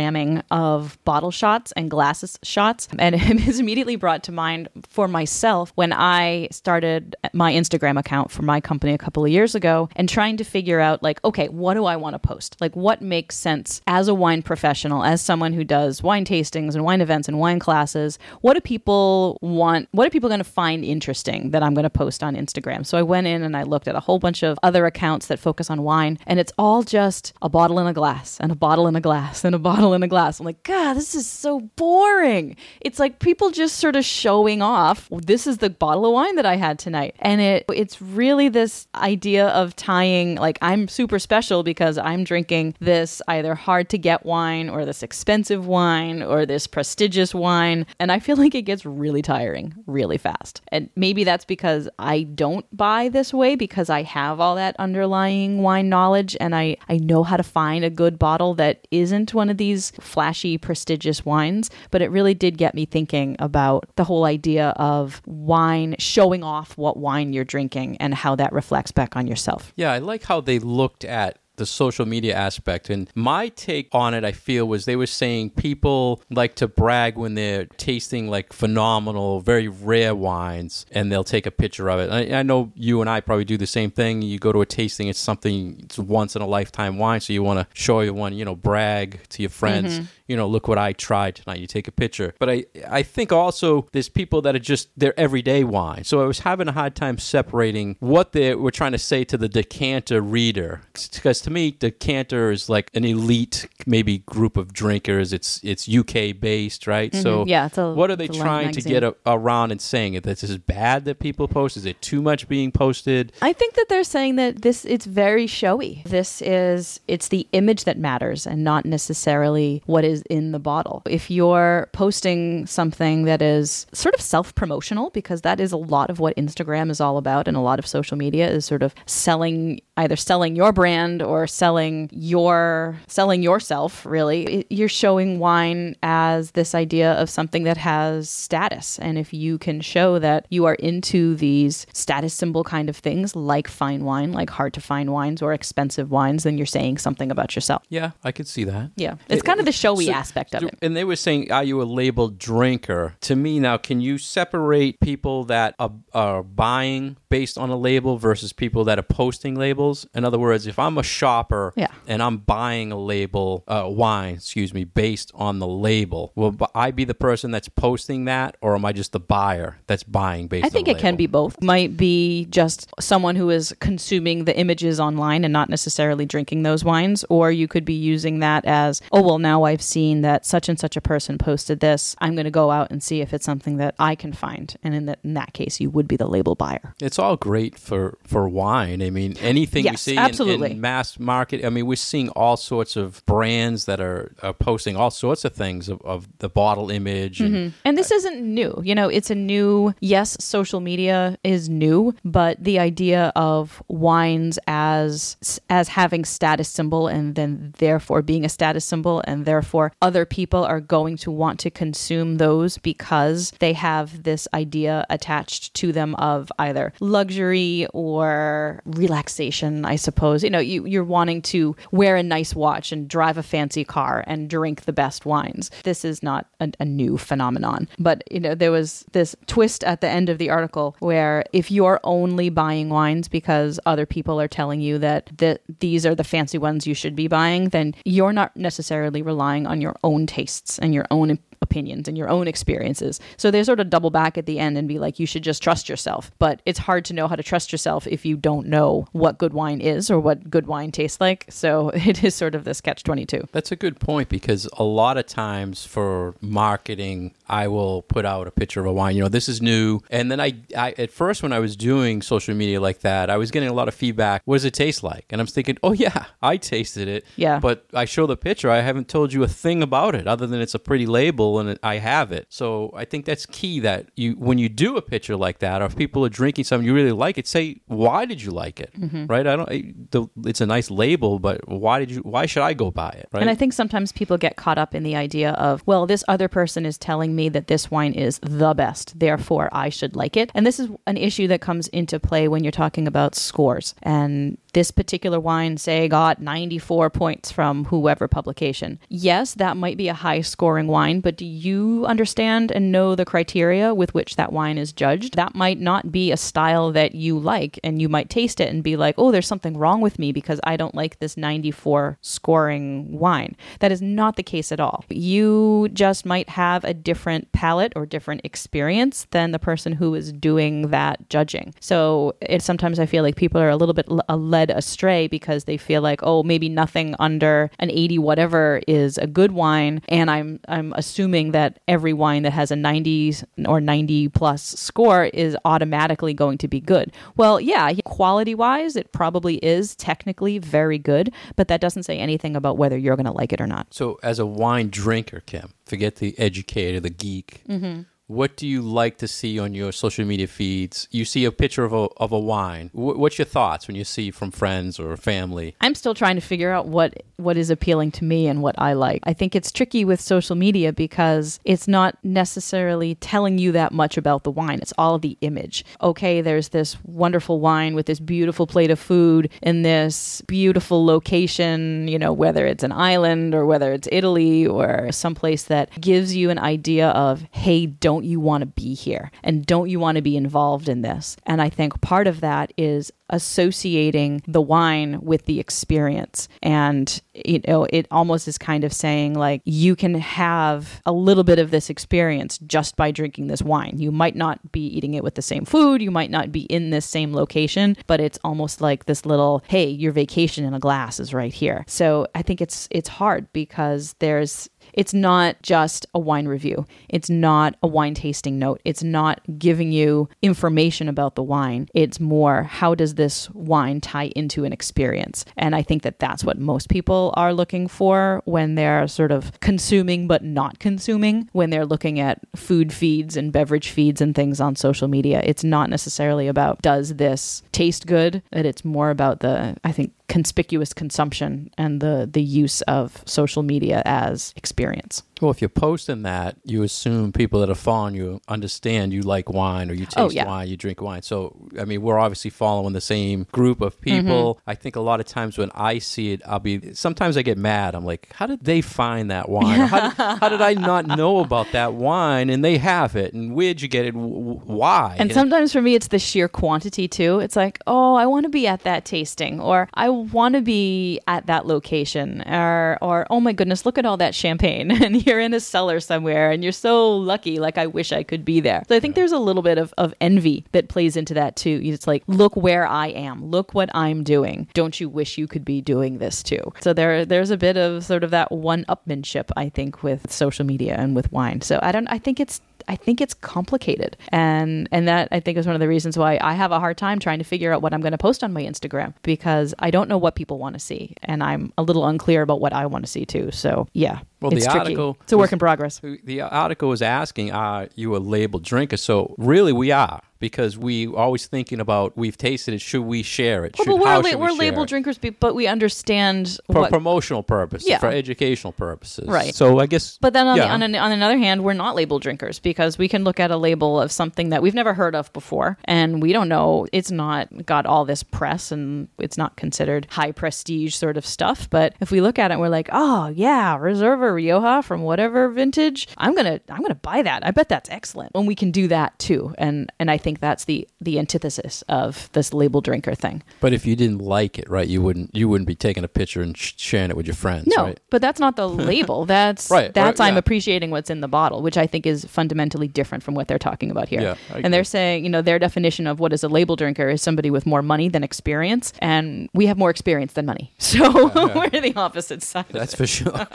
Instagramming 0.00 0.42
of 0.50 0.98
bottle 1.04 1.30
shots 1.30 1.72
and 1.72 1.90
glasses 1.90 2.38
shots. 2.42 2.88
And 2.98 3.14
it 3.18 3.46
was 3.46 3.60
immediately 3.60 3.96
brought 3.96 4.22
to 4.24 4.32
mind 4.32 4.68
for 4.88 5.08
myself 5.08 5.72
when 5.74 5.92
I 5.92 6.48
started 6.50 7.16
my 7.32 7.52
Instagram 7.52 7.98
account 7.98 8.30
for 8.30 8.42
my 8.42 8.60
company 8.60 8.92
a 8.92 8.98
couple 8.98 9.24
of 9.24 9.30
years 9.30 9.54
ago 9.54 9.88
and 9.96 10.08
trying 10.08 10.36
to 10.38 10.44
figure 10.44 10.80
out, 10.80 11.02
like, 11.02 11.22
okay, 11.24 11.48
what 11.48 11.74
do 11.74 11.84
I 11.84 11.96
want 11.96 12.14
to 12.14 12.18
post? 12.18 12.56
Like, 12.60 12.74
what 12.74 13.02
makes 13.02 13.36
sense 13.36 13.80
as 13.86 14.08
a 14.08 14.14
wine 14.14 14.42
professional, 14.42 15.04
as 15.04 15.20
someone 15.20 15.52
who 15.52 15.64
does 15.64 16.02
wine 16.02 16.24
tastings 16.24 16.74
and 16.74 16.84
wine 16.84 17.00
events 17.00 17.28
and 17.28 17.38
wine 17.38 17.58
classes? 17.58 18.18
What 18.40 18.54
do 18.54 18.60
people 18.60 19.38
want? 19.40 19.88
What 19.92 20.06
are 20.06 20.10
people 20.10 20.28
going 20.28 20.38
to 20.38 20.44
find 20.44 20.84
interesting 20.84 21.50
that 21.50 21.62
I'm 21.62 21.74
going 21.74 21.84
to 21.84 21.90
post 21.90 22.22
on 22.22 22.34
Instagram? 22.34 22.86
So 22.86 22.98
I 22.98 23.02
went 23.02 23.26
in 23.26 23.42
and 23.42 23.56
I 23.56 23.62
looked 23.62 23.88
at 23.88 23.94
a 23.94 24.00
whole 24.00 24.18
bunch 24.18 24.42
of 24.42 24.58
other 24.62 24.86
accounts 24.86 25.26
that 25.26 25.38
focus 25.38 25.70
on 25.70 25.82
wine, 25.82 26.18
and 26.26 26.40
it's 26.40 26.52
all 26.58 26.82
just 26.82 27.32
a 27.42 27.48
bottle 27.48 27.78
in 27.78 27.86
a 27.86 27.92
glass 27.92 28.38
and 28.40 28.52
a 28.52 28.54
bottle 28.54 28.86
in 28.86 28.96
a 28.96 29.00
glass 29.00 29.44
and 29.44 29.54
a 29.54 29.58
bottle 29.58 29.89
in 29.94 30.02
a 30.02 30.08
glass. 30.08 30.40
I'm 30.40 30.46
like, 30.46 30.62
God, 30.62 30.94
this 30.94 31.14
is 31.14 31.26
so 31.26 31.60
boring. 31.76 32.56
It's 32.80 32.98
like 32.98 33.18
people 33.18 33.50
just 33.50 33.76
sort 33.76 33.96
of 33.96 34.04
showing 34.04 34.62
off. 34.62 35.08
This 35.10 35.46
is 35.46 35.58
the 35.58 35.70
bottle 35.70 36.06
of 36.06 36.12
wine 36.12 36.36
that 36.36 36.46
I 36.46 36.56
had 36.56 36.78
tonight, 36.78 37.16
and 37.20 37.40
it 37.40 37.64
it's 37.72 38.00
really 38.00 38.48
this 38.48 38.86
idea 38.94 39.48
of 39.48 39.76
tying 39.76 40.36
like 40.36 40.58
I'm 40.62 40.88
super 40.88 41.18
special 41.18 41.62
because 41.62 41.98
I'm 41.98 42.24
drinking 42.24 42.74
this 42.80 43.22
either 43.28 43.54
hard 43.54 43.88
to 43.90 43.98
get 43.98 44.24
wine 44.24 44.68
or 44.68 44.84
this 44.84 45.02
expensive 45.02 45.66
wine 45.66 46.22
or 46.22 46.46
this 46.46 46.66
prestigious 46.66 47.34
wine, 47.34 47.86
and 47.98 48.12
I 48.12 48.18
feel 48.18 48.36
like 48.36 48.54
it 48.54 48.62
gets 48.62 48.84
really 48.86 49.22
tiring 49.22 49.74
really 49.86 50.18
fast. 50.18 50.60
And 50.68 50.90
maybe 50.96 51.24
that's 51.24 51.44
because 51.44 51.88
I 51.98 52.22
don't 52.22 52.64
buy 52.76 53.08
this 53.08 53.32
way 53.32 53.56
because 53.56 53.90
I 53.90 54.02
have 54.02 54.40
all 54.40 54.56
that 54.56 54.76
underlying 54.78 55.62
wine 55.62 55.88
knowledge 55.88 56.36
and 56.40 56.54
I 56.54 56.76
I 56.88 56.96
know 56.98 57.22
how 57.22 57.36
to 57.36 57.42
find 57.42 57.84
a 57.84 57.90
good 57.90 58.18
bottle 58.18 58.54
that 58.54 58.86
isn't 58.90 59.34
one 59.34 59.50
of 59.50 59.56
these 59.56 59.79
flashy 60.00 60.58
prestigious 60.58 61.24
wines, 61.24 61.70
but 61.90 62.02
it 62.02 62.10
really 62.10 62.34
did 62.34 62.58
get 62.58 62.74
me 62.74 62.84
thinking 62.84 63.36
about 63.38 63.88
the 63.96 64.04
whole 64.04 64.24
idea 64.24 64.70
of 64.76 65.22
wine 65.26 65.96
showing 65.98 66.42
off 66.44 66.76
what 66.76 66.96
wine 66.96 67.32
you're 67.32 67.44
drinking 67.44 67.96
and 67.98 68.14
how 68.14 68.36
that 68.36 68.52
reflects 68.52 68.92
back 68.92 69.16
on 69.16 69.26
yourself. 69.26 69.72
Yeah, 69.76 69.92
I 69.92 69.98
like 69.98 70.24
how 70.24 70.40
they 70.40 70.58
looked 70.58 71.04
at 71.04 71.38
the 71.60 71.66
social 71.66 72.06
media 72.06 72.34
aspect. 72.34 72.90
And 72.90 73.08
my 73.14 73.48
take 73.48 73.88
on 73.92 74.14
it, 74.14 74.24
I 74.24 74.32
feel, 74.32 74.66
was 74.66 74.86
they 74.86 74.96
were 74.96 75.06
saying 75.06 75.50
people 75.50 76.22
like 76.30 76.56
to 76.56 76.66
brag 76.66 77.16
when 77.16 77.34
they're 77.34 77.66
tasting 77.66 78.28
like 78.28 78.52
phenomenal, 78.52 79.40
very 79.40 79.68
rare 79.68 80.14
wines, 80.14 80.86
and 80.90 81.12
they'll 81.12 81.22
take 81.22 81.46
a 81.46 81.50
picture 81.52 81.88
of 81.88 82.00
it. 82.00 82.10
I, 82.10 82.40
I 82.40 82.42
know 82.42 82.72
you 82.74 83.00
and 83.00 83.08
I 83.08 83.20
probably 83.20 83.44
do 83.44 83.56
the 83.56 83.66
same 83.66 83.90
thing. 83.90 84.22
You 84.22 84.38
go 84.38 84.50
to 84.50 84.60
a 84.62 84.66
tasting, 84.66 85.08
it's 85.08 85.20
something, 85.20 85.78
it's 85.84 85.98
once 85.98 86.34
in 86.34 86.42
a 86.42 86.46
lifetime 86.46 86.98
wine, 86.98 87.20
so 87.20 87.32
you 87.32 87.42
want 87.42 87.60
to 87.60 87.66
show 87.74 88.00
your 88.00 88.14
one, 88.14 88.32
you 88.32 88.44
know, 88.44 88.56
brag 88.56 89.20
to 89.28 89.42
your 89.42 89.50
friends. 89.50 90.00
Mm-hmm. 90.00 90.04
You 90.30 90.36
know, 90.36 90.46
look 90.46 90.68
what 90.68 90.78
I 90.78 90.92
tried 90.92 91.34
tonight. 91.34 91.58
You 91.58 91.66
take 91.66 91.88
a 91.88 91.92
picture, 91.92 92.34
but 92.38 92.48
I, 92.48 92.64
I 92.88 93.02
think 93.02 93.32
also 93.32 93.88
there's 93.90 94.08
people 94.08 94.40
that 94.42 94.54
are 94.54 94.60
just 94.60 94.88
their 94.96 95.18
everyday 95.18 95.64
wine. 95.64 96.04
So 96.04 96.22
I 96.22 96.26
was 96.26 96.38
having 96.40 96.68
a 96.68 96.72
hard 96.72 96.94
time 96.94 97.18
separating 97.18 97.96
what 97.98 98.30
they 98.30 98.54
were 98.54 98.70
trying 98.70 98.92
to 98.92 98.98
say 98.98 99.24
to 99.24 99.36
the 99.36 99.48
decanter 99.48 100.20
reader, 100.20 100.82
because 100.92 101.40
to 101.40 101.50
me, 101.50 101.72
decanter 101.72 102.52
is 102.52 102.68
like 102.68 102.90
an 102.94 103.04
elite, 103.04 103.66
maybe 103.86 104.18
group 104.18 104.56
of 104.56 104.72
drinkers. 104.72 105.32
It's 105.32 105.60
it's 105.64 105.88
UK 105.88 106.38
based, 106.38 106.86
right? 106.86 107.12
So 107.12 107.40
mm-hmm. 107.40 107.48
Yeah, 107.48 107.66
it's 107.66 107.78
a- 107.78 107.92
what 107.92 108.10
are 108.10 108.16
they 108.16 108.28
trying 108.28 108.70
to 108.72 108.82
get 108.82 109.02
a, 109.02 109.16
around 109.26 109.72
and 109.72 109.80
saying 109.80 110.14
it? 110.14 110.22
That 110.22 110.38
this 110.38 110.50
is 110.50 110.58
bad 110.58 111.06
that 111.06 111.18
people 111.18 111.48
post? 111.48 111.76
Is 111.76 111.86
it 111.86 112.00
too 112.00 112.22
much 112.22 112.48
being 112.48 112.70
posted? 112.70 113.32
I 113.42 113.52
think 113.52 113.74
that 113.74 113.86
they're 113.88 114.04
saying 114.04 114.36
that 114.36 114.62
this 114.62 114.84
it's 114.84 115.06
very 115.06 115.48
showy. 115.48 116.02
This 116.06 116.40
is 116.40 117.00
it's 117.08 117.28
the 117.28 117.48
image 117.52 117.82
that 117.84 117.98
matters 117.98 118.46
and 118.46 118.62
not 118.62 118.84
necessarily 118.84 119.82
what 119.86 120.04
is 120.04 120.19
in 120.28 120.52
the 120.52 120.58
bottle. 120.58 121.02
If 121.06 121.30
you're 121.30 121.88
posting 121.92 122.66
something 122.66 123.24
that 123.24 123.40
is 123.42 123.86
sort 123.92 124.14
of 124.14 124.20
self-promotional 124.20 125.10
because 125.10 125.42
that 125.42 125.60
is 125.60 125.72
a 125.72 125.76
lot 125.76 126.10
of 126.10 126.18
what 126.18 126.36
Instagram 126.36 126.90
is 126.90 127.00
all 127.00 127.16
about 127.16 127.46
and 127.48 127.56
a 127.56 127.60
lot 127.60 127.78
of 127.78 127.86
social 127.86 128.16
media 128.16 128.48
is 128.50 128.64
sort 128.64 128.82
of 128.82 128.94
selling 129.06 129.80
either 129.96 130.16
selling 130.16 130.56
your 130.56 130.72
brand 130.72 131.20
or 131.22 131.46
selling 131.46 132.08
your 132.12 132.96
selling 133.06 133.42
yourself 133.42 134.06
really 134.06 134.64
you're 134.70 134.88
showing 134.88 135.38
wine 135.38 135.94
as 136.02 136.52
this 136.52 136.74
idea 136.74 137.12
of 137.14 137.28
something 137.28 137.64
that 137.64 137.76
has 137.76 138.30
status 138.30 138.98
and 139.00 139.18
if 139.18 139.34
you 139.34 139.58
can 139.58 139.80
show 139.80 140.18
that 140.18 140.46
you 140.48 140.64
are 140.64 140.74
into 140.76 141.34
these 141.36 141.86
status 141.92 142.32
symbol 142.32 142.64
kind 142.64 142.88
of 142.88 142.96
things 142.96 143.36
like 143.36 143.68
fine 143.68 144.02
wine 144.04 144.32
like 144.32 144.48
hard 144.48 144.72
to 144.72 144.80
find 144.80 145.12
wines 145.12 145.42
or 145.42 145.52
expensive 145.52 146.10
wines 146.10 146.44
then 146.44 146.56
you're 146.56 146.66
saying 146.66 146.96
something 146.96 147.30
about 147.30 147.54
yourself 147.54 147.82
Yeah, 147.90 148.12
I 148.24 148.32
could 148.32 148.46
see 148.48 148.64
that. 148.64 148.90
yeah 148.96 149.16
it's 149.28 149.42
kind 149.42 149.60
of 149.60 149.66
the 149.66 149.72
showy 149.72 150.06
So- 150.10 150.18
aspect 150.18 150.54
of 150.54 150.62
it 150.64 150.74
And 150.82 150.96
they 150.96 151.04
were 151.04 151.16
saying, 151.16 151.50
"Are 151.52 151.64
you 151.64 151.80
a 151.82 151.84
labeled 151.84 152.38
drinker?" 152.38 153.14
To 153.22 153.36
me, 153.36 153.58
now, 153.60 153.76
can 153.76 154.00
you 154.00 154.18
separate 154.18 155.00
people 155.00 155.44
that 155.44 155.74
are, 155.78 155.92
are 156.14 156.42
buying 156.42 157.16
based 157.28 157.56
on 157.58 157.70
a 157.70 157.76
label 157.76 158.16
versus 158.18 158.52
people 158.52 158.84
that 158.84 158.98
are 158.98 159.02
posting 159.02 159.54
labels? 159.54 160.06
In 160.14 160.24
other 160.24 160.38
words, 160.38 160.66
if 160.66 160.78
I'm 160.78 160.98
a 160.98 161.02
shopper 161.02 161.72
Yeah. 161.76 161.88
and 162.08 162.22
I'm 162.22 162.38
buying 162.38 162.90
a 162.92 162.98
label, 162.98 163.64
uh, 163.68 163.84
wine, 163.88 164.34
excuse 164.34 164.72
me, 164.74 164.84
based 164.84 165.30
on 165.34 165.58
the 165.58 165.66
label, 165.66 166.32
will 166.34 166.56
I 166.74 166.90
be 166.90 167.04
the 167.04 167.14
person 167.14 167.50
that's 167.50 167.68
posting 167.68 168.24
that, 168.24 168.56
or 168.60 168.74
am 168.74 168.84
I 168.84 168.92
just 168.92 169.12
the 169.12 169.20
buyer 169.20 169.78
that's 169.86 170.02
buying 170.02 170.48
based? 170.48 170.66
I 170.66 170.68
think 170.70 170.88
it 170.88 170.94
the 170.96 171.00
can 171.00 171.16
be 171.16 171.26
both. 171.26 171.62
Might 171.62 171.96
be 171.96 172.46
just 172.50 172.88
someone 172.98 173.36
who 173.36 173.50
is 173.50 173.74
consuming 173.80 174.44
the 174.44 174.56
images 174.58 174.98
online 174.98 175.44
and 175.44 175.52
not 175.52 175.68
necessarily 175.68 176.26
drinking 176.26 176.62
those 176.62 176.84
wines, 176.84 177.24
or 177.28 177.50
you 177.52 177.68
could 177.68 177.84
be 177.84 177.94
using 177.94 178.40
that 178.40 178.64
as, 178.64 179.00
oh, 179.12 179.22
well, 179.22 179.38
now 179.38 179.64
I've 179.64 179.82
seen 179.82 179.99
that 180.22 180.44
such 180.46 180.68
and 180.68 180.78
such 180.78 180.96
a 180.96 181.00
person 181.00 181.38
posted 181.38 181.80
this. 181.80 182.16
I'm 182.18 182.34
going 182.34 182.44
to 182.44 182.50
go 182.50 182.70
out 182.70 182.90
and 182.90 183.02
see 183.02 183.20
if 183.20 183.32
it's 183.34 183.44
something 183.44 183.76
that 183.76 183.94
I 183.98 184.14
can 184.14 184.32
find. 184.32 184.74
And 184.82 184.94
in 184.94 185.06
that, 185.06 185.20
in 185.24 185.34
that 185.34 185.52
case, 185.52 185.80
you 185.80 185.90
would 185.90 186.08
be 186.08 186.16
the 186.16 186.26
label 186.26 186.54
buyer. 186.54 186.94
It's 187.00 187.18
all 187.18 187.36
great 187.36 187.78
for, 187.78 188.18
for 188.24 188.48
wine. 188.48 189.02
I 189.02 189.10
mean, 189.10 189.36
anything 189.40 189.84
we 189.84 189.90
Yes, 189.90 190.02
see 190.02 190.12
in- 190.12 190.18
absolutely. 190.18 190.72
In, 190.72 190.80
mass 190.80 191.18
market. 191.18 191.64
I 191.64 191.70
mean, 191.70 191.86
we're 191.86 191.96
seeing 191.96 192.28
all 192.30 192.56
sorts 192.56 192.96
of 192.96 193.24
brands 193.26 193.84
that 193.86 194.00
are, 194.00 194.34
are 194.42 194.52
posting 194.52 194.96
all 194.96 195.10
sorts 195.10 195.44
of 195.44 195.54
things 195.54 195.88
of, 195.88 196.00
of 196.02 196.28
the 196.38 196.48
bottle 196.48 196.90
image. 196.90 197.40
And, 197.40 197.54
mm-hmm. 197.54 197.76
And 197.84 197.98
this 197.98 198.10
isn't 198.10 198.40
new. 198.42 198.80
You 198.84 198.94
know, 198.94 199.08
it's 199.08 199.30
a 199.30 199.34
new, 199.34 199.94
yes, 200.00 200.36
social 200.40 200.80
media 200.80 201.38
is 201.44 201.68
new, 201.68 202.14
but 202.24 202.62
the 202.62 202.78
idea 202.78 203.32
of 203.36 203.82
wines 203.88 204.58
as 204.66 205.36
as 205.68 205.88
having 205.88 206.24
status 206.24 206.68
symbol 206.68 207.08
and 207.08 207.34
then 207.34 207.74
therefore 207.78 208.22
being 208.22 208.44
a 208.44 208.48
status 208.48 208.84
symbol 208.84 209.22
and 209.26 209.44
therefore 209.44 209.79
other 210.00 210.24
people 210.24 210.64
are 210.64 210.80
going 210.80 211.16
to 211.18 211.30
want 211.30 211.58
to 211.60 211.70
consume 211.70 212.36
those 212.36 212.78
because 212.78 213.52
they 213.58 213.72
have 213.72 214.22
this 214.22 214.46
idea 214.54 215.06
attached 215.08 215.74
to 215.74 215.92
them 215.92 216.14
of 216.16 216.50
either 216.58 216.92
luxury 217.00 217.86
or 217.92 218.82
relaxation, 218.84 219.84
I 219.84 219.96
suppose. 219.96 220.42
You 220.42 220.50
know, 220.50 220.58
you, 220.58 220.86
you're 220.86 221.04
wanting 221.04 221.42
to 221.42 221.76
wear 221.90 222.16
a 222.16 222.22
nice 222.22 222.54
watch 222.54 222.92
and 222.92 223.08
drive 223.08 223.38
a 223.38 223.42
fancy 223.42 223.84
car 223.84 224.24
and 224.26 224.50
drink 224.50 224.82
the 224.82 224.92
best 224.92 225.26
wines. 225.26 225.70
This 225.84 226.04
is 226.04 226.22
not 226.22 226.46
a, 226.60 226.72
a 226.80 226.84
new 226.84 227.16
phenomenon. 227.16 227.88
But, 227.98 228.22
you 228.30 228.40
know, 228.40 228.54
there 228.54 228.72
was 228.72 229.04
this 229.12 229.36
twist 229.46 229.84
at 229.84 230.00
the 230.00 230.08
end 230.08 230.28
of 230.28 230.38
the 230.38 230.50
article 230.50 230.96
where 231.00 231.44
if 231.52 231.70
you're 231.70 232.00
only 232.04 232.48
buying 232.50 232.88
wines 232.88 233.28
because 233.28 233.78
other 233.86 234.06
people 234.06 234.40
are 234.40 234.48
telling 234.48 234.80
you 234.80 234.98
that 234.98 235.30
that 235.38 235.62
these 235.80 236.06
are 236.06 236.14
the 236.14 236.24
fancy 236.24 236.58
ones 236.58 236.86
you 236.86 236.94
should 236.94 237.16
be 237.16 237.28
buying, 237.28 237.70
then 237.70 237.94
you're 238.04 238.32
not 238.32 238.56
necessarily 238.56 239.22
relying 239.22 239.66
on 239.70 239.80
your 239.80 239.94
own 240.02 240.26
tastes 240.26 240.78
and 240.78 240.92
your 240.92 241.06
own 241.10 241.38
opinions 241.62 242.08
and 242.08 242.16
your 242.16 242.28
own 242.28 242.48
experiences. 242.48 243.20
So 243.36 243.50
they 243.50 243.62
sort 243.64 243.80
of 243.80 243.90
double 243.90 244.10
back 244.10 244.38
at 244.38 244.46
the 244.46 244.58
end 244.58 244.78
and 244.78 244.88
be 244.88 244.98
like, 244.98 245.18
you 245.18 245.26
should 245.26 245.42
just 245.42 245.62
trust 245.62 245.88
yourself. 245.88 246.30
But 246.38 246.62
it's 246.66 246.78
hard 246.78 247.04
to 247.06 247.14
know 247.14 247.28
how 247.28 247.36
to 247.36 247.42
trust 247.42 247.72
yourself 247.72 248.06
if 248.06 248.24
you 248.24 248.36
don't 248.36 248.66
know 248.66 249.06
what 249.12 249.38
good 249.38 249.52
wine 249.52 249.80
is 249.80 250.10
or 250.10 250.18
what 250.18 250.50
good 250.50 250.66
wine 250.66 250.90
tastes 250.92 251.20
like. 251.20 251.46
So 251.48 251.88
it 251.94 252.24
is 252.24 252.34
sort 252.34 252.54
of 252.54 252.64
this 252.64 252.80
catch 252.80 253.02
22. 253.04 253.48
That's 253.52 253.72
a 253.72 253.76
good 253.76 254.00
point 254.00 254.28
because 254.28 254.68
a 254.74 254.84
lot 254.84 255.16
of 255.16 255.26
times 255.26 255.84
for 255.84 256.34
marketing, 256.40 257.34
I 257.48 257.68
will 257.68 258.02
put 258.02 258.24
out 258.24 258.46
a 258.46 258.50
picture 258.50 258.80
of 258.80 258.86
a 258.86 258.92
wine. 258.92 259.16
You 259.16 259.22
know, 259.22 259.28
this 259.28 259.48
is 259.48 259.60
new, 259.60 260.00
and 260.10 260.30
then 260.30 260.40
I, 260.40 260.54
I 260.76 260.94
at 260.98 261.10
first 261.10 261.42
when 261.42 261.52
I 261.52 261.58
was 261.58 261.76
doing 261.76 262.22
social 262.22 262.54
media 262.54 262.80
like 262.80 263.00
that, 263.00 263.28
I 263.30 263.36
was 263.36 263.50
getting 263.50 263.68
a 263.68 263.72
lot 263.72 263.88
of 263.88 263.94
feedback. 263.94 264.42
What 264.44 264.56
does 264.56 264.64
it 264.64 264.74
taste 264.74 265.02
like? 265.02 265.26
And 265.30 265.40
I'm 265.40 265.46
thinking, 265.46 265.76
oh 265.82 265.92
yeah, 265.92 266.26
I 266.42 266.56
tasted 266.56 267.08
it. 267.08 267.24
Yeah. 267.36 267.58
But 267.58 267.86
I 267.92 268.04
show 268.04 268.26
the 268.26 268.36
picture. 268.36 268.70
I 268.70 268.80
haven't 268.80 269.08
told 269.08 269.32
you 269.32 269.42
a 269.42 269.48
thing 269.48 269.82
about 269.82 270.14
it 270.14 270.26
other 270.26 270.46
than 270.46 270.60
it's 270.60 270.74
a 270.74 270.78
pretty 270.78 271.06
label 271.06 271.49
and 271.58 271.78
I 271.82 271.96
have 271.96 272.32
it. 272.32 272.46
So 272.48 272.92
I 272.94 273.04
think 273.04 273.24
that's 273.24 273.46
key 273.46 273.80
that 273.80 274.10
you 274.16 274.32
when 274.32 274.58
you 274.58 274.68
do 274.68 274.96
a 274.96 275.02
picture 275.02 275.36
like 275.36 275.58
that, 275.58 275.82
or 275.82 275.86
if 275.86 275.96
people 275.96 276.24
are 276.24 276.30
drinking 276.30 276.64
something 276.64 276.86
you 276.86 276.94
really 276.94 277.12
like 277.12 277.38
it, 277.38 277.46
say 277.46 277.80
why 277.86 278.24
did 278.24 278.42
you 278.42 278.50
like 278.50 278.80
it? 278.80 278.92
Mm-hmm. 278.98 279.26
Right? 279.26 279.46
I 279.46 279.56
don't. 279.56 280.30
It's 280.44 280.60
a 280.60 280.66
nice 280.66 280.90
label, 280.90 281.38
but 281.38 281.66
why 281.68 281.98
did 281.98 282.10
you? 282.10 282.20
Why 282.20 282.46
should 282.46 282.62
I 282.62 282.74
go 282.74 282.90
buy 282.90 283.10
it? 283.10 283.28
Right? 283.32 283.40
And 283.40 283.50
I 283.50 283.54
think 283.54 283.72
sometimes 283.72 284.12
people 284.12 284.38
get 284.38 284.56
caught 284.56 284.78
up 284.78 284.94
in 284.94 285.02
the 285.02 285.16
idea 285.16 285.52
of, 285.52 285.82
well, 285.86 286.06
this 286.06 286.24
other 286.28 286.48
person 286.48 286.86
is 286.86 286.98
telling 286.98 287.34
me 287.34 287.48
that 287.48 287.66
this 287.66 287.90
wine 287.90 288.12
is 288.12 288.38
the 288.42 288.74
best, 288.74 289.18
therefore 289.18 289.68
I 289.72 289.88
should 289.88 290.16
like 290.16 290.36
it. 290.36 290.50
And 290.54 290.66
this 290.66 290.78
is 290.78 290.88
an 291.06 291.16
issue 291.16 291.46
that 291.48 291.60
comes 291.60 291.88
into 291.88 292.20
play 292.20 292.48
when 292.48 292.64
you're 292.64 292.70
talking 292.70 293.06
about 293.06 293.34
scores. 293.34 293.94
And 294.02 294.58
this 294.72 294.90
particular 294.90 295.40
wine, 295.40 295.76
say, 295.76 296.08
got 296.08 296.40
94 296.40 297.10
points 297.10 297.50
from 297.50 297.86
whoever 297.86 298.28
publication. 298.28 298.98
Yes, 299.08 299.54
that 299.54 299.76
might 299.76 299.96
be 299.96 300.08
a 300.08 300.14
high 300.14 300.40
scoring 300.40 300.86
wine, 300.86 301.20
but 301.20 301.36
do 301.36 301.44
you 301.44 302.04
understand 302.06 302.70
and 302.70 302.92
know 302.92 303.14
the 303.14 303.24
criteria 303.24 303.94
with 303.94 304.14
which 304.14 304.36
that 304.36 304.52
wine 304.52 304.78
is 304.78 304.92
judged. 304.92 305.34
That 305.36 305.54
might 305.54 305.78
not 305.78 306.10
be 306.10 306.32
a 306.32 306.36
style 306.36 306.92
that 306.92 307.14
you 307.14 307.38
like, 307.38 307.78
and 307.84 308.00
you 308.00 308.08
might 308.08 308.30
taste 308.30 308.60
it 308.60 308.68
and 308.68 308.82
be 308.82 308.96
like, 308.96 309.14
oh, 309.18 309.30
there's 309.30 309.46
something 309.46 309.76
wrong 309.76 310.00
with 310.00 310.18
me 310.18 310.32
because 310.32 310.60
I 310.64 310.76
don't 310.76 310.94
like 310.94 311.18
this 311.18 311.36
94 311.36 312.18
scoring 312.20 313.18
wine. 313.18 313.56
That 313.80 313.92
is 313.92 314.02
not 314.02 314.36
the 314.36 314.42
case 314.42 314.72
at 314.72 314.80
all. 314.80 315.04
You 315.08 315.88
just 315.92 316.26
might 316.26 316.48
have 316.50 316.84
a 316.84 316.94
different 316.94 317.52
palate 317.52 317.92
or 317.96 318.06
different 318.06 318.42
experience 318.44 319.26
than 319.30 319.52
the 319.52 319.58
person 319.58 319.92
who 319.92 320.14
is 320.14 320.32
doing 320.32 320.88
that 320.90 321.28
judging. 321.28 321.74
So 321.80 322.34
it 322.40 322.62
sometimes 322.62 322.98
I 322.98 323.06
feel 323.06 323.22
like 323.22 323.36
people 323.36 323.60
are 323.60 323.68
a 323.68 323.76
little 323.76 323.94
bit 323.94 324.08
uh, 324.10 324.36
led 324.60 324.70
astray 324.70 325.26
because 325.26 325.64
they 325.64 325.76
feel 325.76 326.02
like, 326.02 326.20
oh, 326.22 326.42
maybe 326.42 326.68
nothing 326.68 327.14
under 327.18 327.70
an 327.78 327.90
80 327.90 328.18
whatever 328.18 328.80
is 328.86 329.16
a 329.18 329.26
good 329.26 329.52
wine, 329.52 330.02
and 330.08 330.30
I'm 330.30 330.60
I'm 330.68 330.92
assuming 330.96 331.52
that 331.52 331.80
every 331.88 332.12
wine 332.12 332.42
that 332.42 332.52
has 332.52 332.70
a 332.70 332.76
90 332.76 333.34
or 333.66 333.80
90 333.80 334.28
plus 334.28 334.62
score 334.62 335.24
is 335.24 335.56
automatically 335.64 336.34
going 336.34 336.58
to 336.58 336.68
be 336.68 336.80
good. 336.80 337.12
Well, 337.36 337.60
yeah, 337.60 337.92
quality 338.04 338.54
wise, 338.54 338.96
it 338.96 339.12
probably 339.12 339.56
is 339.56 339.96
technically 339.96 340.58
very 340.58 340.98
good, 340.98 341.32
but 341.56 341.68
that 341.68 341.80
doesn't 341.80 342.04
say 342.04 342.18
anything 342.18 342.56
about 342.56 342.76
whether 342.76 342.98
you're 342.98 343.16
going 343.16 343.32
to 343.32 343.32
like 343.32 343.52
it 343.52 343.60
or 343.60 343.66
not. 343.66 343.86
So, 343.90 344.18
as 344.22 344.38
a 344.38 344.46
wine 344.46 344.90
drinker, 344.90 345.40
Kim, 345.40 345.72
forget 345.86 346.16
the 346.16 346.38
educator, 346.38 347.00
the 347.00 347.10
geek. 347.10 347.62
Mm-hmm. 347.68 348.02
What 348.30 348.56
do 348.56 348.64
you 348.68 348.80
like 348.80 349.18
to 349.18 349.26
see 349.26 349.58
on 349.58 349.74
your 349.74 349.90
social 349.90 350.24
media 350.24 350.46
feeds? 350.46 351.08
You 351.10 351.24
see 351.24 351.44
a 351.44 351.50
picture 351.50 351.82
of 351.82 351.92
a 351.92 352.06
of 352.18 352.30
a 352.30 352.38
wine. 352.38 352.90
Wh- 352.92 353.18
what's 353.18 353.40
your 353.40 353.44
thoughts 353.44 353.88
when 353.88 353.96
you 353.96 354.04
see 354.04 354.30
from 354.30 354.52
friends 354.52 355.00
or 355.00 355.16
family? 355.16 355.74
I'm 355.80 355.96
still 355.96 356.14
trying 356.14 356.36
to 356.36 356.40
figure 356.40 356.70
out 356.70 356.86
what 356.86 357.24
what 357.38 357.56
is 357.56 357.70
appealing 357.70 358.12
to 358.12 358.24
me 358.24 358.46
and 358.46 358.62
what 358.62 358.76
I 358.78 358.92
like. 358.92 359.22
I 359.24 359.32
think 359.32 359.56
it's 359.56 359.72
tricky 359.72 360.04
with 360.04 360.20
social 360.20 360.54
media 360.54 360.92
because 360.92 361.58
it's 361.64 361.88
not 361.88 362.18
necessarily 362.22 363.16
telling 363.16 363.58
you 363.58 363.72
that 363.72 363.92
much 363.92 364.16
about 364.16 364.44
the 364.44 364.50
wine. 364.52 364.78
It's 364.80 364.92
all 364.96 365.18
the 365.18 365.36
image. 365.40 365.84
Okay, 366.00 366.40
there's 366.40 366.68
this 366.68 366.96
wonderful 367.02 367.58
wine 367.58 367.94
with 367.94 368.06
this 368.06 368.20
beautiful 368.20 368.66
plate 368.66 368.92
of 368.92 369.00
food 369.00 369.50
in 369.60 369.82
this 369.82 370.40
beautiful 370.42 371.04
location, 371.04 372.06
you 372.06 372.18
know, 372.18 372.32
whether 372.32 372.64
it's 372.64 372.84
an 372.84 372.92
island 372.92 373.56
or 373.56 373.66
whether 373.66 373.92
it's 373.92 374.08
Italy 374.12 374.66
or 374.66 375.10
someplace 375.10 375.64
that 375.64 375.88
gives 376.00 376.36
you 376.36 376.50
an 376.50 376.58
idea 376.58 377.08
of, 377.08 377.42
hey, 377.50 377.86
don't 377.86 378.19
you 378.24 378.40
want 378.40 378.62
to 378.62 378.66
be 378.66 378.94
here? 378.94 379.30
And 379.42 379.64
don't 379.66 379.88
you 379.88 380.00
want 380.00 380.16
to 380.16 380.22
be 380.22 380.36
involved 380.36 380.88
in 380.88 381.02
this? 381.02 381.36
And 381.46 381.60
I 381.60 381.68
think 381.68 382.00
part 382.00 382.26
of 382.26 382.40
that 382.40 382.72
is 382.76 383.12
associating 383.30 384.42
the 384.46 384.60
wine 384.60 385.20
with 385.20 385.46
the 385.46 385.60
experience. 385.60 386.48
And, 386.62 387.20
you 387.32 387.60
know, 387.66 387.86
it 387.90 388.06
almost 388.10 388.48
is 388.48 388.58
kind 388.58 388.84
of 388.84 388.92
saying, 388.92 389.34
like, 389.34 389.62
you 389.64 389.96
can 389.96 390.14
have 390.16 391.00
a 391.06 391.12
little 391.12 391.44
bit 391.44 391.58
of 391.58 391.70
this 391.70 391.88
experience 391.90 392.58
just 392.58 392.96
by 392.96 393.10
drinking 393.10 393.46
this 393.46 393.62
wine. 393.62 393.94
You 393.98 394.10
might 394.10 394.36
not 394.36 394.72
be 394.72 394.84
eating 394.84 395.14
it 395.14 395.24
with 395.24 395.36
the 395.36 395.42
same 395.42 395.64
food, 395.64 396.02
you 396.02 396.10
might 396.10 396.30
not 396.30 396.52
be 396.52 396.62
in 396.62 396.90
this 396.90 397.06
same 397.06 397.32
location, 397.32 397.96
but 398.06 398.20
it's 398.20 398.38
almost 398.44 398.80
like 398.80 399.06
this 399.06 399.24
little, 399.24 399.62
hey, 399.68 399.88
your 399.88 400.12
vacation 400.12 400.64
in 400.64 400.74
a 400.74 400.80
glass 400.80 401.20
is 401.20 401.32
right 401.32 401.52
here. 401.52 401.84
So 401.86 402.26
I 402.34 402.42
think 402.42 402.60
it's 402.60 402.88
it's 402.90 403.08
hard 403.08 403.52
because 403.52 404.14
there's 404.18 404.68
it's 404.92 405.14
not 405.14 405.60
just 405.62 406.06
a 406.14 406.18
wine 406.18 406.48
review. 406.48 406.86
It's 407.08 407.30
not 407.30 407.76
a 407.82 407.86
wine 407.86 408.14
tasting 408.14 408.58
note. 408.58 408.80
It's 408.84 409.02
not 409.02 409.40
giving 409.58 409.92
you 409.92 410.28
information 410.42 411.08
about 411.08 411.34
the 411.34 411.42
wine. 411.42 411.88
It's 411.94 412.20
more 412.20 412.64
how 412.64 412.94
does 412.94 413.14
this 413.14 413.50
wine 413.50 414.00
tie 414.00 414.32
into 414.36 414.64
an 414.64 414.72
experience? 414.72 415.44
And 415.56 415.74
I 415.74 415.82
think 415.82 416.02
that 416.02 416.18
that's 416.18 416.44
what 416.44 416.58
most 416.58 416.88
people 416.88 417.32
are 417.36 417.52
looking 417.52 417.88
for 417.88 418.42
when 418.44 418.74
they're 418.74 419.06
sort 419.08 419.32
of 419.32 419.58
consuming 419.60 420.26
but 420.26 420.44
not 420.44 420.78
consuming, 420.78 421.48
when 421.52 421.70
they're 421.70 421.86
looking 421.86 422.20
at 422.20 422.40
food 422.56 422.92
feeds 422.92 423.36
and 423.36 423.52
beverage 423.52 423.90
feeds 423.90 424.20
and 424.20 424.34
things 424.34 424.60
on 424.60 424.76
social 424.76 425.08
media. 425.08 425.40
It's 425.44 425.64
not 425.64 425.90
necessarily 425.90 426.48
about 426.48 426.82
does 426.82 427.16
this 427.16 427.62
taste 427.72 428.06
good, 428.06 428.42
that 428.52 428.66
it's 428.66 428.84
more 428.84 429.10
about 429.10 429.40
the, 429.40 429.76
I 429.84 429.92
think, 429.92 430.12
conspicuous 430.30 430.92
consumption 430.94 431.70
and 431.76 432.00
the 432.00 432.28
the 432.32 432.40
use 432.40 432.82
of 432.82 433.22
social 433.26 433.64
media 433.64 434.00
as 434.06 434.54
experience. 434.56 435.24
Well, 435.40 435.50
if 435.50 435.60
you're 435.60 435.68
posting 435.68 436.22
that, 436.22 436.56
you 436.64 436.82
assume 436.82 437.32
people 437.32 437.60
that 437.60 437.70
are 437.70 437.74
following 437.74 438.14
you 438.14 438.40
understand 438.48 439.12
you 439.12 439.22
like 439.22 439.48
wine 439.48 439.90
or 439.90 439.94
you 439.94 440.04
taste 440.06 440.18
Oh, 440.18 440.30
yeah. 440.30 440.46
wine, 440.46 440.68
you 440.68 440.76
drink 440.76 441.00
wine. 441.00 441.22
So, 441.22 441.56
I 441.78 441.84
mean, 441.84 442.02
we're 442.02 442.18
obviously 442.18 442.50
following 442.50 442.92
the 442.92 443.00
same 443.00 443.46
group 443.52 443.80
of 443.80 443.94
Mm-hmm. 444.00 444.26
people. 444.26 444.60
I 444.66 444.74
think 444.74 444.96
a 444.96 445.00
lot 445.00 445.20
of 445.20 445.26
times 445.26 445.58
when 445.58 445.70
I 445.74 445.98
see 445.98 446.32
it, 446.32 446.42
I'll 446.46 446.58
be, 446.60 446.94
sometimes 446.94 447.36
I 447.36 447.42
get 447.42 447.58
mad. 447.58 447.94
I'm 447.94 448.04
like, 448.04 448.32
how 448.32 448.46
did 448.46 448.64
they 448.64 448.80
find 448.80 449.30
that 449.30 449.48
wine? 449.48 449.78
How, 449.80 450.08
did, 450.08 450.16
how 450.40 450.48
did 450.48 450.60
I 450.62 450.74
not 450.74 451.06
know 451.18 451.38
about 451.40 451.72
that 451.72 451.94
wine 451.94 452.50
and 452.50 452.64
they 452.64 452.78
have 452.78 453.16
it? 453.16 453.32
And 453.34 453.54
where'd 453.54 453.80
you 453.82 453.88
get 453.88 454.04
it? 454.06 454.14
Why? 454.14 455.16
And 455.18 455.32
sometimes 455.32 455.72
for 455.72 455.82
me, 455.82 455.94
it's 455.94 456.08
the 456.08 456.18
sheer 456.18 456.48
quantity 456.48 457.08
too. 457.08 457.40
It's 457.40 457.56
like, 457.56 457.78
oh, 457.86 458.14
I 458.14 458.26
want 458.26 458.44
to 458.44 458.50
be 458.50 458.66
at 458.66 458.82
that 458.84 459.04
tasting, 459.04 459.60
or 459.60 459.88
I 459.94 460.08
want 460.08 460.54
to 460.54 460.60
be 460.62 461.20
at 461.26 461.46
that 461.46 461.66
location, 461.66 462.42
or, 462.46 462.98
or 463.00 463.26
oh 463.30 463.40
my 463.40 463.52
goodness, 463.52 463.84
look 463.86 463.98
at 463.98 464.06
all 464.06 464.16
that 464.18 464.34
champagne, 464.34 464.90
and 465.02 465.16
you're 465.30 465.40
in 465.40 465.54
a 465.54 465.60
cellar 465.60 466.00
somewhere, 466.00 466.50
and 466.50 466.62
you're 466.62 466.72
so 466.72 467.16
lucky. 467.16 467.58
Like 467.60 467.78
I 467.78 467.86
wish 467.86 468.10
I 468.12 468.22
could 468.24 468.44
be 468.44 468.58
there. 468.60 468.82
So 468.88 468.96
I 468.96 469.00
think 469.00 469.14
there's 469.14 469.32
a 469.32 469.38
little 469.38 469.62
bit 469.62 469.78
of, 469.78 469.94
of 469.96 470.12
envy 470.20 470.66
that 470.72 470.88
plays 470.88 471.16
into 471.16 471.34
that 471.34 471.54
too. 471.56 471.80
It's 471.82 472.06
like, 472.06 472.24
look 472.26 472.56
where 472.56 472.86
I 472.86 473.08
am, 473.08 473.44
look 473.44 473.72
what 473.72 473.90
I'm 473.94 474.24
doing. 474.24 474.68
Don't 474.74 474.98
you 475.00 475.08
wish 475.08 475.38
you 475.38 475.46
could 475.46 475.64
be 475.64 475.80
doing 475.80 476.18
this 476.18 476.42
too? 476.42 476.72
So 476.80 476.92
there, 476.92 477.24
there's 477.24 477.50
a 477.50 477.56
bit 477.56 477.76
of 477.76 478.04
sort 478.04 478.24
of 478.24 478.30
that 478.32 478.50
one-upmanship, 478.50 479.50
I 479.56 479.68
think, 479.68 480.02
with 480.02 480.30
social 480.32 480.66
media 480.66 480.96
and 480.98 481.14
with 481.14 481.30
wine. 481.30 481.60
So 481.60 481.78
I 481.80 481.92
don't, 481.92 482.08
I 482.08 482.18
think 482.18 482.40
it's 482.40 482.60
I 482.88 482.96
think 482.96 483.20
it's 483.20 483.34
complicated. 483.34 484.16
And 484.30 484.88
and 484.90 485.06
that 485.06 485.28
I 485.30 485.38
think 485.38 485.58
is 485.58 485.66
one 485.66 485.76
of 485.76 485.80
the 485.80 485.86
reasons 485.86 486.18
why 486.18 486.38
I 486.40 486.54
have 486.54 486.72
a 486.72 486.80
hard 486.80 486.98
time 486.98 487.20
trying 487.20 487.38
to 487.38 487.44
figure 487.44 487.72
out 487.72 487.82
what 487.82 487.94
I'm 487.94 488.00
going 488.00 488.12
to 488.12 488.18
post 488.18 488.42
on 488.42 488.52
my 488.52 488.62
Instagram 488.62 489.14
because 489.22 489.74
I 489.78 489.92
don't 489.92 490.08
know 490.08 490.18
what 490.18 490.34
people 490.34 490.58
want 490.58 490.74
to 490.74 490.80
see 490.80 491.14
and 491.22 491.42
I'm 491.42 491.72
a 491.78 491.82
little 491.82 492.04
unclear 492.06 492.42
about 492.42 492.60
what 492.60 492.72
I 492.72 492.86
want 492.86 493.04
to 493.04 493.10
see 493.10 493.24
too. 493.24 493.50
So, 493.52 493.86
yeah. 493.92 494.20
Well, 494.40 494.50
the 494.50 494.56
it's 494.56 494.66
tricky. 494.66 494.78
article 494.78 495.18
It's 495.22 495.32
a 495.32 495.36
work 495.36 495.46
was- 495.48 495.52
in 495.52 495.58
progress. 495.58 496.00
The 496.24 496.40
article 496.40 496.88
was 496.88 497.02
asking, 497.02 497.52
are 497.52 497.88
you 497.94 498.16
a 498.16 498.18
labeled 498.18 498.62
drinker? 498.64 498.96
So 498.96 499.34
really, 499.38 499.72
we 499.72 499.90
are 499.92 500.20
because 500.40 500.76
we 500.76 501.06
always 501.06 501.46
thinking 501.46 501.78
about 501.80 502.16
we've 502.16 502.36
tasted 502.36 502.74
it. 502.74 502.80
Should 502.80 503.02
we 503.02 503.22
share 503.22 503.64
it? 503.64 503.76
Well, 503.78 503.84
Should, 503.84 503.90
but 503.92 504.00
we're, 504.00 504.06
how 504.08 504.16
la- 504.22 504.28
should 504.30 504.36
we 504.38 504.42
we're 504.42 504.48
share 504.50 504.58
labeled 504.58 504.86
it? 504.86 504.88
drinkers, 504.88 505.18
but 505.18 505.54
we 505.54 505.66
understand 505.68 506.58
for 506.72 506.80
what. 506.82 506.90
promotional 506.90 507.42
purposes, 507.42 507.88
Yeah. 507.88 507.98
for 507.98 508.08
educational 508.08 508.72
purposes, 508.72 509.28
Right. 509.28 509.54
So 509.54 509.78
I 509.78 509.86
guess, 509.86 510.18
But 510.20 510.32
then 510.32 510.46
on, 510.46 510.56
yeah. 510.56 510.64
the, 510.66 510.70
on, 510.72 510.82
an, 510.82 510.94
on 510.96 511.12
another 511.12 511.38
hand, 511.38 511.62
we're 511.62 511.74
not 511.74 511.94
label 511.94 512.18
drinkers 512.18 512.58
because 512.58 512.98
we 512.98 513.06
can 513.08 513.22
look 513.24 513.38
at 513.38 513.50
a 513.50 513.56
label 513.56 514.00
of 514.00 514.10
something 514.10 514.48
that 514.48 514.62
we've 514.62 514.74
never 514.74 514.94
heard 514.94 515.14
of 515.14 515.32
before 515.32 515.76
and 515.84 516.22
we 516.22 516.32
don't 516.32 516.48
know. 516.48 516.86
It's 516.92 517.10
not 517.10 517.66
got 517.66 517.86
all 517.86 518.04
this 518.04 518.22
press 518.22 518.72
and 518.72 519.08
it's 519.18 519.36
not 519.36 519.56
considered 519.56 520.06
high 520.10 520.32
prestige 520.32 520.94
sort 520.94 521.16
of 521.16 521.26
stuff. 521.26 521.68
But 521.68 521.94
if 522.00 522.10
we 522.10 522.20
look 522.20 522.38
at 522.38 522.50
it, 522.50 522.58
we're 522.58 522.68
like, 522.68 522.88
oh 522.92 523.28
yeah, 523.28 523.76
Reserva 523.78 524.32
Rioja 524.34 524.82
from 524.82 525.02
whatever 525.02 525.48
vintage. 525.50 526.08
I'm 526.16 526.34
gonna 526.34 526.60
I'm 526.70 526.80
gonna 526.80 526.94
buy 526.94 527.22
that. 527.22 527.44
I 527.46 527.50
bet 527.50 527.68
that's 527.68 527.90
excellent. 527.90 528.32
And 528.34 528.46
we 528.46 528.54
can 528.54 528.70
do 528.70 528.88
that 528.88 529.18
too. 529.18 529.54
And 529.58 529.92
and 529.98 530.10
I 530.10 530.16
think 530.16 530.29
that's 530.38 530.66
the 530.66 530.86
the 531.00 531.18
antithesis 531.18 531.82
of 531.88 532.30
this 532.34 532.52
label 532.54 532.80
drinker 532.80 533.14
thing. 533.16 533.42
but 533.60 533.72
if 533.72 533.84
you 533.84 533.96
didn't 533.96 534.18
like 534.20 534.58
it, 534.58 534.70
right, 534.70 534.86
you 534.86 535.02
wouldn't 535.02 535.34
you 535.34 535.48
wouldn't 535.48 535.66
be 535.66 535.74
taking 535.74 536.04
a 536.04 536.08
picture 536.08 536.42
and 536.42 536.56
sh- 536.56 536.74
sharing 536.76 537.10
it 537.10 537.16
with 537.16 537.26
your 537.26 537.34
friends, 537.34 537.66
No, 537.76 537.84
right? 537.86 538.00
but 538.10 538.20
that's 538.22 538.38
not 538.38 538.54
the 538.54 538.68
label. 538.92 539.24
That's 539.24 539.68
Right, 539.70 539.92
that's 539.92 540.20
right, 540.20 540.28
I'm 540.28 540.34
yeah. 540.34 540.38
appreciating 540.38 540.90
what's 540.92 541.10
in 541.10 541.20
the 541.22 541.28
bottle, 541.28 541.62
which 541.62 541.76
I 541.76 541.86
think 541.88 542.06
is 542.06 542.24
fundamentally 542.26 542.86
different 542.86 543.24
from 543.24 543.34
what 543.34 543.48
they're 543.48 543.58
talking 543.58 543.90
about 543.90 544.08
here. 544.08 544.20
Yeah, 544.20 544.36
and 544.54 544.72
they're 544.72 544.84
saying, 544.84 545.24
you 545.24 545.30
know, 545.30 545.42
their 545.42 545.58
definition 545.58 546.06
of 546.06 546.20
what 546.20 546.32
is 546.32 546.44
a 546.44 546.48
label 546.48 546.76
drinker 546.76 547.08
is 547.08 547.22
somebody 547.22 547.50
with 547.50 547.66
more 547.66 547.82
money 547.82 548.08
than 548.08 548.22
experience, 548.22 548.92
and 549.00 549.48
we 549.54 549.66
have 549.66 549.78
more 549.78 549.90
experience 549.90 550.34
than 550.34 550.46
money. 550.46 550.72
So 550.78 551.28
we're 551.54 551.70
the 551.80 551.92
opposite 551.96 552.42
side. 552.42 552.66
That's 552.70 552.94
for 552.94 553.06
sure. 553.06 553.46